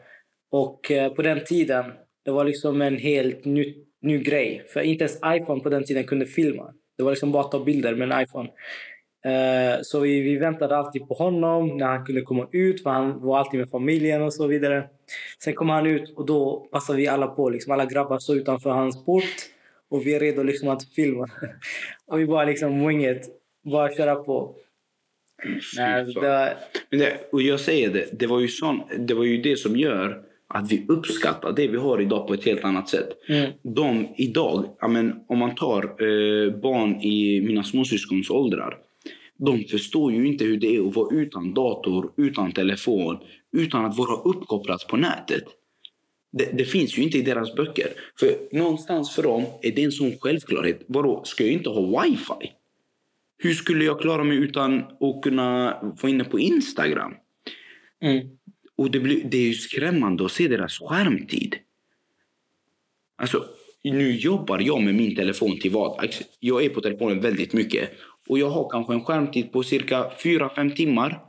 Och 0.51 0.91
eh, 0.91 1.13
på 1.13 1.23
den 1.23 1.45
tiden, 1.45 1.85
det 2.25 2.31
var 2.31 2.45
liksom 2.45 2.83
en 2.83 2.97
helt 2.97 3.45
ny, 3.45 3.75
ny 4.05 4.19
grej. 4.19 4.65
För 4.69 4.81
inte 4.81 5.05
ens 5.05 5.19
iPhone 5.27 5.63
på 5.63 5.69
den 5.69 5.85
tiden 5.85 6.05
kunde 6.05 6.27
filma. 6.27 6.75
Det 6.97 7.03
var 7.03 7.11
liksom 7.11 7.33
bara 7.33 7.45
att 7.45 7.51
ta 7.51 7.65
bilder 7.65 7.95
med 7.95 8.13
en 8.13 8.23
iPhone. 8.23 8.49
Eh, 9.25 9.79
så 9.83 10.01
vi, 10.01 10.21
vi 10.21 10.37
väntade 10.37 10.77
alltid 10.77 11.09
på 11.09 11.15
honom 11.15 11.77
när 11.77 11.87
han 11.87 12.05
kunde 12.05 12.23
komma 12.23 12.49
ut, 12.53 12.83
för 12.83 12.91
han 12.91 13.21
var 13.21 13.39
alltid 13.39 13.61
med 13.61 13.71
familjen 13.71 14.23
och 14.23 14.35
så 14.35 14.47
vidare. 14.47 14.89
Sen 15.45 15.55
kom 15.55 15.69
han 15.69 15.87
ut 15.87 16.15
och 16.17 16.27
då 16.27 16.69
passade 16.73 16.99
vi 16.99 17.09
alla 17.09 17.27
på. 17.27 17.51
Liksom, 17.51 17.73
alla 17.73 17.87
grabbar 17.87 18.19
stod 18.19 18.37
utanför 18.37 18.71
hans 18.71 19.05
port 19.05 19.35
och 19.91 20.07
vi 20.07 20.15
är 20.15 20.21
redo 20.21 20.43
liksom 20.43 20.69
att 20.69 20.85
filma. 20.85 21.29
och 22.07 22.21
vi 22.21 22.27
bara 22.27 22.45
liksom 22.45 22.87
winget, 22.89 23.23
bara 23.65 23.95
köra 23.95 24.15
på. 24.15 24.55
Nej, 25.77 26.05
det, 26.05 26.57
Men 26.91 27.01
det, 27.01 27.29
och 27.33 27.43
jag 27.43 27.61
säger 27.61 27.91
det, 27.91 28.09
det 28.13 28.27
var, 28.27 28.41
ju 28.41 28.49
sån, 28.49 28.83
det 28.99 29.15
var 29.15 29.25
ju 29.25 29.43
det 29.43 29.57
som 29.57 29.77
gör 29.77 30.23
att 30.55 30.73
vi 30.73 30.85
uppskattar 30.89 31.53
det 31.53 31.69
vi 31.69 31.77
har 31.77 32.01
idag 32.01 32.27
på 32.27 32.35
ett 32.35 32.45
helt 32.45 32.65
annat 32.65 32.89
sätt. 32.89 33.09
mm, 33.29 33.53
De 33.63 34.09
idag, 34.17 34.65
men 34.89 35.15
om 35.29 35.39
man 35.39 35.55
tar 35.55 35.83
eh, 35.83 36.61
barn 36.61 37.01
i 37.01 37.41
mina 37.41 37.63
småsyskons 37.63 38.31
åldrar. 38.31 38.79
De 39.37 39.65
förstår 39.65 40.13
ju 40.13 40.27
inte 40.27 40.45
hur 40.45 40.57
det 40.57 40.77
är 40.77 40.89
att 40.89 40.97
vara 40.97 41.17
utan 41.17 41.55
dator, 41.55 42.13
utan 42.17 42.53
telefon, 42.53 43.19
utan 43.57 43.85
att 43.85 43.99
vara 43.99 44.17
uppkopplad 44.17 44.81
på 44.89 44.97
nätet. 44.97 45.45
Det, 46.33 46.59
det 46.59 46.65
finns 46.65 46.99
ju 46.99 47.03
inte 47.03 47.19
i 47.19 47.23
deras 47.23 47.55
böcker. 47.55 47.89
För 48.21 48.57
någonstans 48.57 49.15
för 49.15 49.23
dem 49.23 49.45
är 49.63 49.73
det 49.73 49.85
en 49.85 49.93
sån 49.93 50.19
självklarhet. 50.19 50.85
Vadå, 50.87 51.23
ska 51.25 51.45
jag 51.45 51.53
inte 51.53 51.69
ha 51.71 52.03
wifi? 52.03 52.53
Hur 53.39 53.55
skulle 53.55 53.85
jag 53.85 54.01
klara 54.01 54.25
mig 54.25 54.37
utan 54.37 54.79
att 54.79 55.23
kunna 55.23 55.77
få 55.99 56.09
inne 56.09 56.25
på 56.25 56.39
Instagram? 56.39 57.15
mm. 58.03 58.29
Och 58.77 58.91
det, 58.91 59.01
blir, 59.01 59.25
det 59.25 59.39
är 59.39 59.47
ju 59.47 59.55
skrämmande 59.55 60.25
att 60.25 60.33
se 60.33 60.49
deras 60.49 60.79
skärmtid. 60.79 61.57
Alltså, 63.17 63.45
nu 63.83 64.17
jobbar 64.17 64.59
jag 64.59 64.83
med 64.83 64.95
min 64.95 65.17
telefon 65.17 65.59
till 65.59 65.71
vardags. 65.71 66.23
Jag 66.41 66.65
är 66.65 66.69
på 66.69 66.81
telefonen 66.81 67.21
väldigt 67.21 67.53
mycket. 67.53 67.91
Och 68.29 68.39
jag 68.39 68.51
har 68.51 68.71
kanske 68.71 68.93
en 68.93 69.05
skärmtid 69.05 69.53
på 69.53 69.63
cirka 69.63 70.11
4-5 70.25 70.75
timmar. 70.75 71.23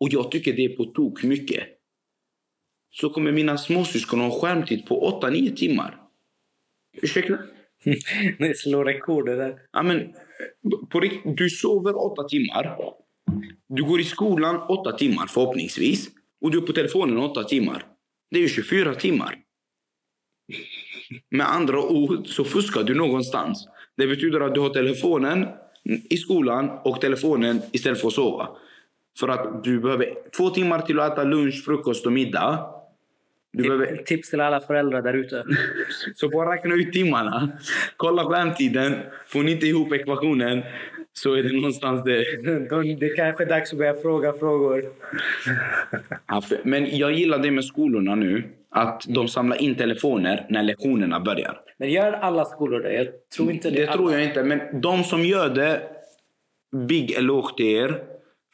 Och 0.00 0.08
jag 0.10 0.30
tycker 0.30 0.52
det 0.52 0.64
är 0.64 0.76
på 0.76 0.84
tok 0.84 1.22
mycket. 1.22 1.64
Så 2.90 3.10
kommer 3.10 3.32
mina 3.32 3.58
småsyskon 3.58 4.20
ha 4.20 4.26
en 4.26 4.40
skärmtid 4.40 4.86
på 4.86 5.20
8-9 5.22 5.56
timmar. 5.56 5.96
Ursäkta? 7.02 7.38
Ni 8.38 8.54
slår 8.54 8.84
rekord 8.84 9.26
det 9.26 9.36
där. 9.36 9.58
Ja, 9.72 9.82
men, 9.82 10.12
på, 10.90 11.00
du 11.24 11.50
sover 11.50 12.12
8 12.12 12.28
timmar. 12.28 12.76
Du 13.66 13.84
går 13.84 14.00
i 14.00 14.04
skolan 14.04 14.56
8 14.56 14.92
timmar 14.92 15.26
förhoppningsvis. 15.26 16.10
Och 16.40 16.50
du 16.50 16.58
är 16.58 16.62
på 16.62 16.72
telefonen 16.72 17.18
8 17.18 17.44
timmar. 17.44 17.84
Det 18.30 18.38
är 18.38 18.42
ju 18.42 18.48
24 18.48 18.94
timmar. 18.94 19.36
Med 21.30 21.50
andra 21.50 21.82
ord 21.82 22.26
så 22.26 22.44
fuskar 22.44 22.82
du 22.82 22.94
någonstans. 22.94 23.68
Det 23.96 24.06
betyder 24.06 24.40
att 24.40 24.54
du 24.54 24.60
har 24.60 24.70
telefonen 24.70 25.46
i 26.10 26.16
skolan 26.16 26.70
och 26.84 27.00
telefonen 27.00 27.62
istället 27.72 28.00
för 28.00 28.08
att 28.08 28.14
sova. 28.14 28.48
För 29.18 29.28
att 29.28 29.64
du 29.64 29.80
behöver 29.80 30.14
två 30.36 30.50
timmar 30.50 30.80
till 30.80 31.00
att 31.00 31.12
äta 31.12 31.24
lunch, 31.24 31.64
frukost 31.64 32.06
och 32.06 32.12
middag. 32.12 32.66
Du 33.52 33.62
behöver 33.62 33.96
Tips 33.96 34.30
till 34.30 34.40
alla 34.40 34.60
föräldrar 34.60 35.02
där 35.02 35.14
ute. 35.14 35.44
så 36.14 36.28
bara 36.28 36.54
räkna 36.54 36.74
ut 36.74 36.92
timmarna. 36.92 37.48
Kolla 37.96 38.24
skärmtiden. 38.24 38.94
Får 39.26 39.42
ni 39.42 39.52
inte 39.52 39.66
ihop 39.66 39.92
ekvationen 39.92 40.62
så 41.22 41.34
är 41.34 41.42
det 41.42 41.52
någonstans 41.52 42.04
det. 42.04 42.42
De- 42.70 42.96
Det 43.00 43.08
kanske 43.08 43.44
är 43.44 43.48
dags 43.48 43.72
att 43.72 43.78
börja 43.78 43.94
fråga 43.94 44.32
frågor. 44.32 44.84
Men 46.64 46.96
jag 46.98 47.12
gillar 47.12 47.38
det 47.38 47.50
med 47.50 47.64
skolorna 47.64 48.14
nu. 48.14 48.42
Att 48.70 49.04
de 49.08 49.28
samlar 49.28 49.62
in 49.62 49.74
telefoner 49.74 50.46
när 50.50 50.62
lektionerna 50.62 51.20
börjar. 51.20 51.60
Men 51.78 51.90
gör 51.90 52.12
alla 52.12 52.44
skolor 52.44 52.80
det? 52.80 52.92
Jag 52.92 53.06
tror 53.36 53.50
inte 53.50 53.70
det. 53.70 53.86
Det 53.86 53.92
tror 53.92 54.12
jag 54.12 54.24
inte. 54.24 54.42
Men 54.44 54.80
de 54.80 55.04
som 55.04 55.24
gör 55.24 55.48
det, 55.54 55.82
big 56.88 57.10
eloge 57.10 57.56
till 57.56 57.66
er. 57.66 58.02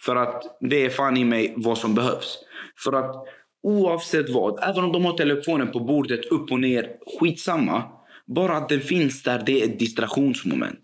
För 0.00 0.16
att 0.16 0.56
det 0.60 0.84
är 0.84 0.90
fan 0.90 1.16
i 1.16 1.24
mig 1.24 1.52
vad 1.56 1.78
som 1.78 1.94
behövs. 1.94 2.38
För 2.84 2.92
att 2.92 3.26
oavsett 3.62 4.30
vad, 4.30 4.58
även 4.70 4.84
om 4.84 4.92
de 4.92 5.04
har 5.04 5.12
telefonen 5.12 5.72
på 5.72 5.80
bordet 5.80 6.24
upp 6.26 6.52
och 6.52 6.60
ner, 6.60 6.88
skitsamma. 7.20 7.82
Bara 8.26 8.52
att 8.56 8.68
den 8.68 8.80
finns 8.80 9.22
där, 9.22 9.42
det 9.46 9.60
är 9.62 9.64
ett 9.64 9.78
distraktionsmoment. 9.78 10.80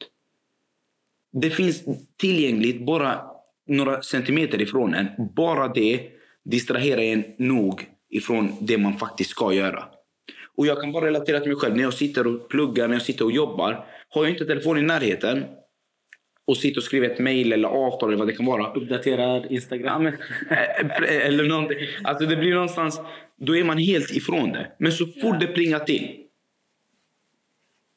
Det 1.32 1.50
finns 1.50 1.84
tillgängligt 2.16 2.86
bara 2.86 3.20
några 3.66 4.02
centimeter 4.02 4.62
ifrån 4.62 4.94
en. 4.94 5.06
Bara 5.36 5.68
det 5.68 6.00
distraherar 6.44 7.00
en 7.00 7.24
nog 7.36 7.86
ifrån 8.10 8.56
det 8.60 8.78
man 8.78 8.98
faktiskt 8.98 9.30
ska 9.30 9.52
göra. 9.52 9.84
Och 10.56 10.66
jag 10.66 10.80
kan 10.80 10.92
bara 10.92 11.06
relatera 11.06 11.40
till 11.40 11.48
mig 11.48 11.58
själv. 11.58 11.76
När 11.76 11.82
jag 11.82 11.94
sitter 11.94 12.26
och 12.26 12.48
pluggar, 12.48 12.88
när 12.88 12.94
jag 12.94 13.02
sitter 13.02 13.24
och 13.24 13.32
jobbar. 13.32 13.86
Har 14.08 14.24
jag 14.24 14.32
inte 14.32 14.46
telefonen 14.46 14.84
i 14.84 14.86
närheten 14.86 15.44
och 16.44 16.56
sitter 16.56 16.80
och 16.80 16.84
skriver 16.84 17.10
ett 17.10 17.18
mejl 17.18 17.52
eller 17.52 17.68
avtal 17.68 18.08
eller 18.08 18.18
vad 18.18 18.28
det 18.28 18.32
kan 18.32 18.46
vara. 18.46 18.72
Uppdaterar 18.72 19.52
Instagram. 19.52 20.06
Eh, 20.50 21.26
eller 21.26 21.44
någonting. 21.44 21.78
Alltså 22.04 22.26
det 22.26 22.36
blir 22.36 22.54
någonstans, 22.54 23.00
då 23.36 23.56
är 23.56 23.64
man 23.64 23.78
helt 23.78 24.10
ifrån 24.10 24.52
det. 24.52 24.72
Men 24.78 24.92
så 24.92 25.06
fort 25.06 25.40
det 25.40 25.46
plingar 25.46 25.78
till, 25.78 26.16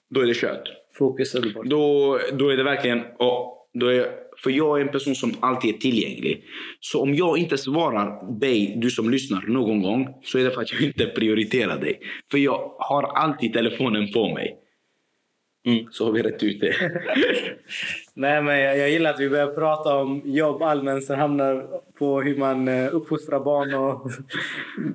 då 0.09 0.21
är 0.21 0.25
det 0.25 0.33
kört. 0.33 0.69
Fokus 0.97 1.33
bort. 1.53 1.65
Då, 1.65 2.19
då 2.33 2.49
är 2.49 2.57
det 2.57 2.63
verkligen, 2.63 3.01
och 3.19 3.69
då 3.73 3.87
är, 3.87 4.07
för 4.43 4.49
jag 4.49 4.77
är 4.77 4.81
en 4.81 4.91
person 4.91 5.15
som 5.15 5.33
alltid 5.39 5.75
är 5.75 5.79
tillgänglig. 5.79 6.43
Så 6.79 7.01
om 7.01 7.15
jag 7.15 7.37
inte 7.37 7.57
svarar 7.57 8.39
dig, 8.39 8.73
du 8.77 8.89
som 8.89 9.09
lyssnar, 9.09 9.41
någon 9.47 9.81
gång 9.81 10.07
så 10.23 10.39
är 10.39 10.43
det 10.43 10.51
för 10.51 10.61
att 10.61 10.71
jag 10.71 10.81
inte 10.81 11.05
prioriterar 11.05 11.79
dig. 11.79 11.99
För 12.31 12.37
jag 12.37 12.75
har 12.79 13.03
alltid 13.03 13.53
telefonen 13.53 14.11
på 14.11 14.33
mig. 14.33 14.61
Mm, 15.65 15.85
så 15.91 16.05
har 16.05 16.11
vi 16.11 16.23
rätt 16.23 16.43
ut 16.43 16.61
det. 16.61 16.73
Nej, 18.13 18.41
men 18.41 18.59
jag, 18.59 18.77
jag 18.77 18.89
gillar 18.89 19.13
att 19.13 19.19
vi 19.19 19.29
börjar 19.29 19.47
prata 19.47 19.95
om 19.95 20.21
jobb 20.25 20.61
allmänt, 20.61 21.03
sen 21.03 21.19
hamnar 21.19 21.67
på 21.99 22.21
hur 22.21 22.37
man 22.37 22.67
eh, 22.67 22.95
uppfostrar 22.95 23.39
barn 23.39 23.73
och 23.73 24.11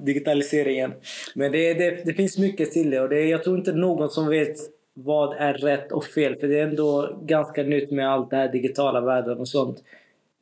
digitaliseringen. 0.07 0.93
Men 1.35 1.53
det, 1.53 1.75
det, 1.75 2.03
det 2.05 2.15
finns 2.15 2.39
mycket 2.39 2.73
till 2.73 2.91
det 2.91 3.01
och 3.01 3.09
det, 3.09 3.25
jag 3.25 3.45
tror 3.45 3.59
inte 3.59 3.73
någon 3.73 4.11
som 4.11 4.29
vet 4.29 4.57
vad 4.94 5.37
är 5.37 5.55
rätt 5.55 5.92
och 5.92 6.05
fel. 6.05 6.37
För 6.37 6.46
det 6.48 6.59
är 6.59 6.62
ändå 6.68 7.20
ganska 7.26 7.62
nytt 7.62 7.90
med 7.90 8.11
allt 8.11 8.31
det 8.31 8.37
här 8.37 8.48
digitala 8.53 9.00
världen 9.00 9.38
och 9.38 9.48
sånt. 9.48 9.79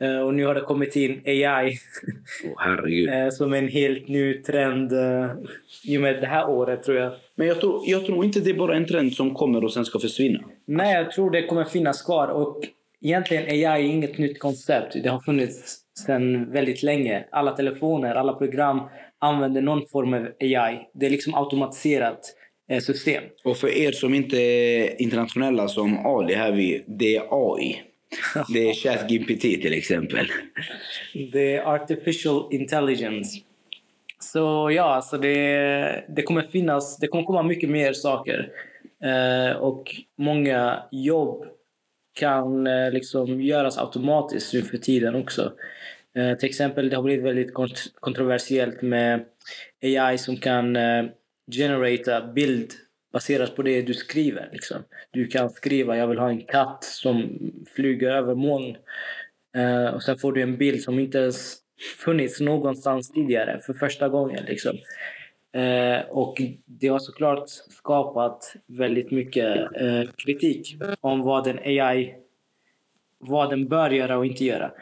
Eh, 0.00 0.18
Och 0.20 0.34
nu 0.34 0.46
har 0.46 0.54
det 0.54 0.60
kommit 0.60 0.96
in 0.96 1.22
AI 1.26 1.78
herregud. 2.56 3.08
eh, 3.08 3.28
som 3.30 3.52
en 3.54 3.68
helt 3.68 4.08
ny 4.08 4.34
trend 4.42 4.92
eh, 4.92 5.30
i 5.84 5.96
och 5.98 6.02
med 6.02 6.20
det 6.20 6.26
här 6.26 6.48
året 6.48 6.82
tror 6.82 6.96
jag. 6.96 7.12
Men 7.36 7.46
jag 7.46 7.60
tror, 7.60 7.82
jag 7.86 8.06
tror 8.06 8.24
inte 8.24 8.40
det 8.40 8.50
är 8.50 8.54
bara 8.54 8.76
en 8.76 8.86
trend 8.86 9.12
som 9.12 9.34
kommer 9.34 9.64
och 9.64 9.72
sen 9.72 9.84
ska 9.84 9.98
försvinna. 9.98 10.40
Nej, 10.66 10.94
jag 10.94 11.12
tror 11.12 11.30
det 11.30 11.46
kommer 11.46 11.64
finnas 11.64 12.02
kvar. 12.02 12.28
Och 12.28 12.60
egentligen 13.00 13.42
AI 13.44 13.64
är 13.64 13.78
inget 13.78 14.18
nytt 14.18 14.38
koncept. 14.38 14.96
Det 15.02 15.08
har 15.08 15.20
funnits 15.20 15.78
sedan 16.06 16.52
väldigt 16.52 16.82
länge. 16.82 17.24
Alla 17.30 17.52
telefoner, 17.56 18.14
alla 18.14 18.32
program 18.32 18.80
använder 19.18 19.62
någon 19.62 19.86
form 19.88 20.14
av 20.14 20.26
AI. 20.40 20.78
Det 20.94 21.06
är 21.06 21.10
liksom 21.10 21.34
automatiserat 21.34 22.20
system. 22.80 23.24
Och 23.44 23.56
för 23.56 23.68
er 23.68 23.92
som 23.92 24.14
inte 24.14 24.36
är 24.36 25.02
internationella 25.02 25.68
som 25.68 26.06
Ali 26.06 26.34
här 26.34 26.52
vid, 26.52 26.84
det 26.86 27.16
är 27.16 27.22
AI. 27.30 27.82
Det 28.52 28.70
är 28.70 28.74
ChatGPT 28.74 29.40
till 29.40 29.72
exempel. 29.72 30.26
Det 31.32 31.56
är 31.56 31.74
artificial 31.74 32.48
intelligence. 32.50 33.40
Så 34.20 34.70
ja, 34.70 34.82
alltså 34.94 35.18
det, 35.18 36.04
det 36.08 36.22
kommer 36.22 36.42
finnas, 36.42 36.98
det 36.98 37.06
kommer 37.06 37.24
komma 37.24 37.42
mycket 37.42 37.70
mer 37.70 37.92
saker. 37.92 38.50
Eh, 39.04 39.56
och 39.56 39.94
många 40.16 40.82
jobb 40.90 41.44
kan 42.18 42.66
eh, 42.66 42.90
liksom 42.92 43.42
göras 43.42 43.78
automatiskt 43.78 44.54
nu 44.54 44.62
för 44.62 44.78
tiden 44.78 45.14
också. 45.14 45.52
Eh, 46.16 46.34
till 46.34 46.48
exempel, 46.48 46.90
det 46.90 46.96
har 46.96 47.02
blivit 47.02 47.24
väldigt 47.24 47.54
kont- 47.54 47.94
kontroversiellt 48.00 48.82
med 48.82 49.24
AI 49.82 50.18
som 50.18 50.36
kan 50.36 50.76
eh, 50.76 51.04
generata 51.50 52.32
bild 52.32 52.72
baserat 53.12 53.56
på 53.56 53.62
det 53.62 53.82
du 53.82 53.94
skriver. 53.94 54.48
Liksom. 54.52 54.76
Du 55.10 55.26
kan 55.26 55.50
skriva 55.50 55.96
jag 55.96 56.06
vill 56.06 56.18
ha 56.18 56.28
en 56.28 56.40
katt 56.40 56.84
som 56.84 57.38
flyger 57.74 58.10
över 58.10 58.34
moln. 58.34 58.76
Eh, 59.56 59.94
och 59.94 60.02
sen 60.02 60.18
får 60.18 60.32
du 60.32 60.42
en 60.42 60.56
bild 60.56 60.82
som 60.82 60.98
inte 60.98 61.18
ens 61.18 61.56
funnits 62.04 62.40
någonstans 62.40 63.12
tidigare 63.12 63.60
för 63.66 63.72
första 63.72 64.08
gången. 64.08 64.44
Liksom. 64.44 64.76
Eh, 65.52 66.00
och 66.08 66.42
det 66.64 66.88
har 66.88 66.98
såklart 66.98 67.48
skapat 67.48 68.56
väldigt 68.66 69.10
mycket 69.10 69.58
eh, 69.58 70.02
kritik 70.16 70.76
om 71.00 71.20
vad 71.20 71.46
en 71.46 71.58
AI 71.58 72.14
vad 73.18 73.50
den 73.50 73.68
bör 73.68 73.90
göra 73.90 74.18
och 74.18 74.26
inte 74.26 74.44
göra. 74.44 74.72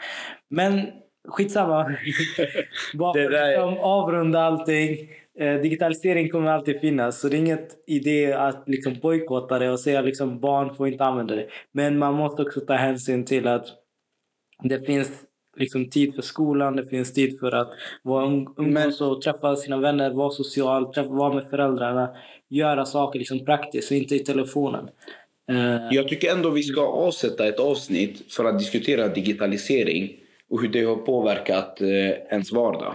Men 0.49 0.87
skitsamma. 1.27 1.85
Bara 2.95 3.13
Det 3.13 3.29
där- 3.29 3.49
liksom 3.49 3.79
avrunda 3.79 4.41
allting. 4.41 4.97
Eh, 5.39 5.61
digitalisering 5.61 6.29
kommer 6.29 6.51
alltid 6.51 6.81
finnas. 6.81 7.21
Så 7.21 7.29
det 7.29 7.37
är 7.37 7.39
inget 7.39 7.69
idé 7.87 8.33
att 8.33 8.63
liksom 8.67 8.95
bojkotta 9.03 9.59
det 9.59 9.71
och 9.71 9.81
säga 9.81 9.99
att 9.99 10.05
liksom 10.05 10.41
barn 10.41 10.75
får 10.75 10.89
inte 10.89 11.05
använda 11.05 11.35
det. 11.35 11.47
Men 11.73 11.99
man 11.99 12.15
måste 12.15 12.43
också 12.43 12.61
ta 12.61 12.75
hänsyn 12.75 13.25
till 13.25 13.47
att 13.47 13.67
det 14.63 14.87
finns 14.87 15.11
liksom 15.57 15.91
tid 15.91 16.15
för 16.15 16.23
skolan, 16.23 16.77
det 16.77 16.87
finns 16.87 17.13
tid 17.13 17.39
för 17.41 17.53
att 17.55 17.71
vara 18.03 18.27
umgås 18.57 19.01
och 19.01 19.23
träffa 19.23 19.57
sina 19.57 19.77
vänner, 19.79 20.11
vara 20.11 20.31
social, 20.31 20.93
träffa, 20.95 21.09
vara 21.09 21.35
med 21.35 21.45
föräldrarna, 21.51 22.17
göra 22.49 22.85
saker 22.85 23.19
liksom 23.19 23.45
praktiskt 23.45 23.91
och 23.91 23.97
inte 23.97 24.15
i 24.15 24.19
telefonen. 24.19 24.89
Eh, 25.51 25.81
Jag 25.91 26.09
tycker 26.09 26.33
ändå 26.33 26.51
vi 26.51 26.63
ska 26.63 26.87
avsätta 26.87 27.47
ett 27.49 27.61
avsnitt 27.61 28.33
för 28.33 28.45
att 28.45 28.59
diskutera 28.59 29.09
digitalisering 29.09 30.13
och 30.51 30.61
hur 30.61 30.69
det 30.69 30.85
har 30.85 30.97
påverkat 30.97 31.81
eh, 31.81 32.11
ens 32.31 32.53
vardag. 32.53 32.95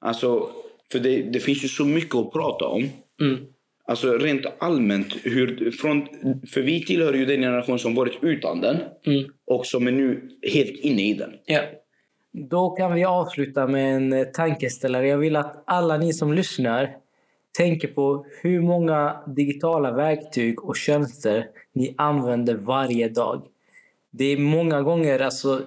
Alltså, 0.00 0.48
för 0.92 0.98
det, 0.98 1.22
det 1.22 1.40
finns 1.40 1.64
ju 1.64 1.68
så 1.68 1.84
mycket 1.84 2.14
att 2.14 2.32
prata 2.32 2.66
om. 2.66 2.88
mm, 3.20 3.38
Alltså 3.84 4.12
rent 4.12 4.46
allmänt, 4.58 5.16
hur, 5.22 5.70
från, 5.70 6.06
för 6.52 6.60
vi 6.60 6.84
tillhör 6.84 7.12
ju 7.12 7.26
den 7.26 7.40
generation 7.40 7.78
som 7.78 7.94
varit 7.94 8.18
utan 8.20 8.60
den 8.60 8.76
mm. 9.06 9.24
och 9.46 9.66
som 9.66 9.86
är 9.86 9.92
nu 9.92 10.28
helt 10.52 10.70
inne 10.70 11.08
i 11.08 11.14
den. 11.14 11.30
Ja. 11.46 11.60
Då 12.32 12.70
kan 12.70 12.94
vi 12.94 13.04
avsluta 13.04 13.66
med 13.66 13.96
en 13.96 14.12
eh, 14.12 14.24
tankeställare. 14.24 15.08
Jag 15.08 15.18
vill 15.18 15.36
att 15.36 15.62
alla 15.66 15.98
ni 15.98 16.12
som 16.12 16.32
lyssnar 16.32 16.96
tänker 17.58 17.88
på 17.88 18.26
hur 18.42 18.60
många 18.60 19.16
digitala 19.26 19.92
verktyg 19.92 20.64
och 20.64 20.76
tjänster 20.76 21.46
ni 21.72 21.94
använder 21.98 22.54
varje 22.54 23.08
dag. 23.08 23.42
Det 24.10 24.24
är 24.24 24.36
många 24.36 24.82
gånger 24.82 25.18
alltså 25.20 25.60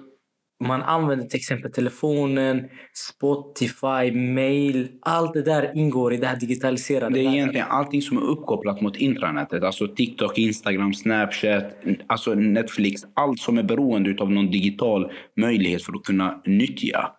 man 0.64 0.82
använder 0.82 1.26
till 1.26 1.38
exempel 1.38 1.72
telefonen, 1.72 2.68
Spotify, 2.94 4.12
mail. 4.12 4.88
Allt 5.00 5.34
det 5.34 5.42
där 5.42 5.76
ingår 5.76 6.12
i 6.12 6.16
det 6.16 6.26
här 6.26 6.40
digitaliserade 6.40 7.14
Det 7.14 7.20
är 7.20 7.32
egentligen 7.32 7.66
allting 7.70 8.02
som 8.02 8.16
är 8.16 8.22
uppkopplat 8.22 8.80
mot 8.80 8.96
intranetet. 8.96 9.62
Alltså 9.62 9.88
TikTok, 9.88 10.38
Instagram, 10.38 10.94
Snapchat, 10.94 11.64
alltså 12.06 12.34
Netflix. 12.34 13.02
Allt 13.14 13.40
som 13.40 13.58
är 13.58 13.62
beroende 13.62 14.22
av 14.22 14.30
någon 14.30 14.50
digital 14.50 15.12
möjlighet 15.36 15.82
för 15.82 15.92
att 15.92 16.02
kunna 16.02 16.42
nyttja. 16.44 17.12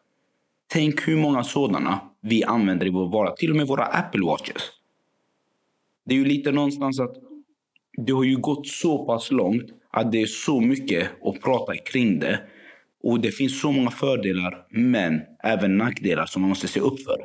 Tänk 0.73 1.07
hur 1.07 1.17
många 1.17 1.43
sådana 1.43 1.99
vi 2.21 2.43
använder 2.43 2.85
i 2.85 2.89
vår 2.89 3.09
vardag. 3.11 3.37
Till 3.37 3.51
och 3.51 3.57
med 3.57 3.67
våra 3.67 3.83
Apple 3.83 4.25
Watches. 4.25 4.71
Det 6.05 6.13
är 6.15 6.17
ju 6.17 6.25
lite 6.25 6.51
någonstans 6.51 6.99
att 6.99 7.15
det 8.05 8.11
har 8.11 8.23
ju 8.23 8.37
gått 8.37 8.67
så 8.67 9.05
pass 9.05 9.31
långt 9.31 9.69
att 9.91 10.11
det 10.11 10.21
är 10.21 10.25
så 10.25 10.61
mycket 10.61 11.07
att 11.25 11.41
prata 11.41 11.75
kring 11.75 12.19
det. 12.19 12.39
Och 13.07 13.19
det 13.19 13.31
finns 13.31 13.61
så 13.61 13.71
många 13.71 13.91
fördelar, 13.91 14.65
men 14.69 15.21
även 15.43 15.77
nackdelar 15.77 16.25
som 16.25 16.41
man 16.41 16.49
måste 16.49 16.67
se 16.67 16.79
upp 16.79 16.99
för. 16.99 17.17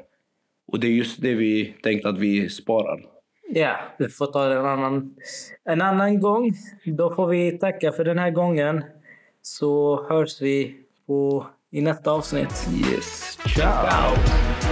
Och 0.66 0.81
det 0.81 0.87
är 0.87 0.90
just 0.90 1.23
det 1.23 1.35
vi 1.35 1.75
tänkte 1.83 2.09
att 2.09 2.18
vi 2.18 2.49
sparar. 2.49 3.01
Ja, 3.55 3.77
vi 3.99 4.09
får 4.09 4.27
ta 4.27 4.49
det 4.49 4.55
en 4.55 4.66
annan, 4.66 5.14
en 5.64 5.83
annan 5.83 6.21
gång. 6.21 6.53
Då 6.85 7.14
får 7.14 7.27
vi 7.27 7.59
tacka 7.59 7.92
för 7.92 8.05
den 8.05 8.18
här 8.18 8.31
gången. 8.31 8.85
Så 9.42 10.03
hörs 10.09 10.42
vi 10.42 10.77
på, 11.07 11.47
i 11.71 11.81
nästa 11.81 12.11
avsnitt. 12.11 12.68
Yes. 12.92 13.38
Ciao! 13.57 14.72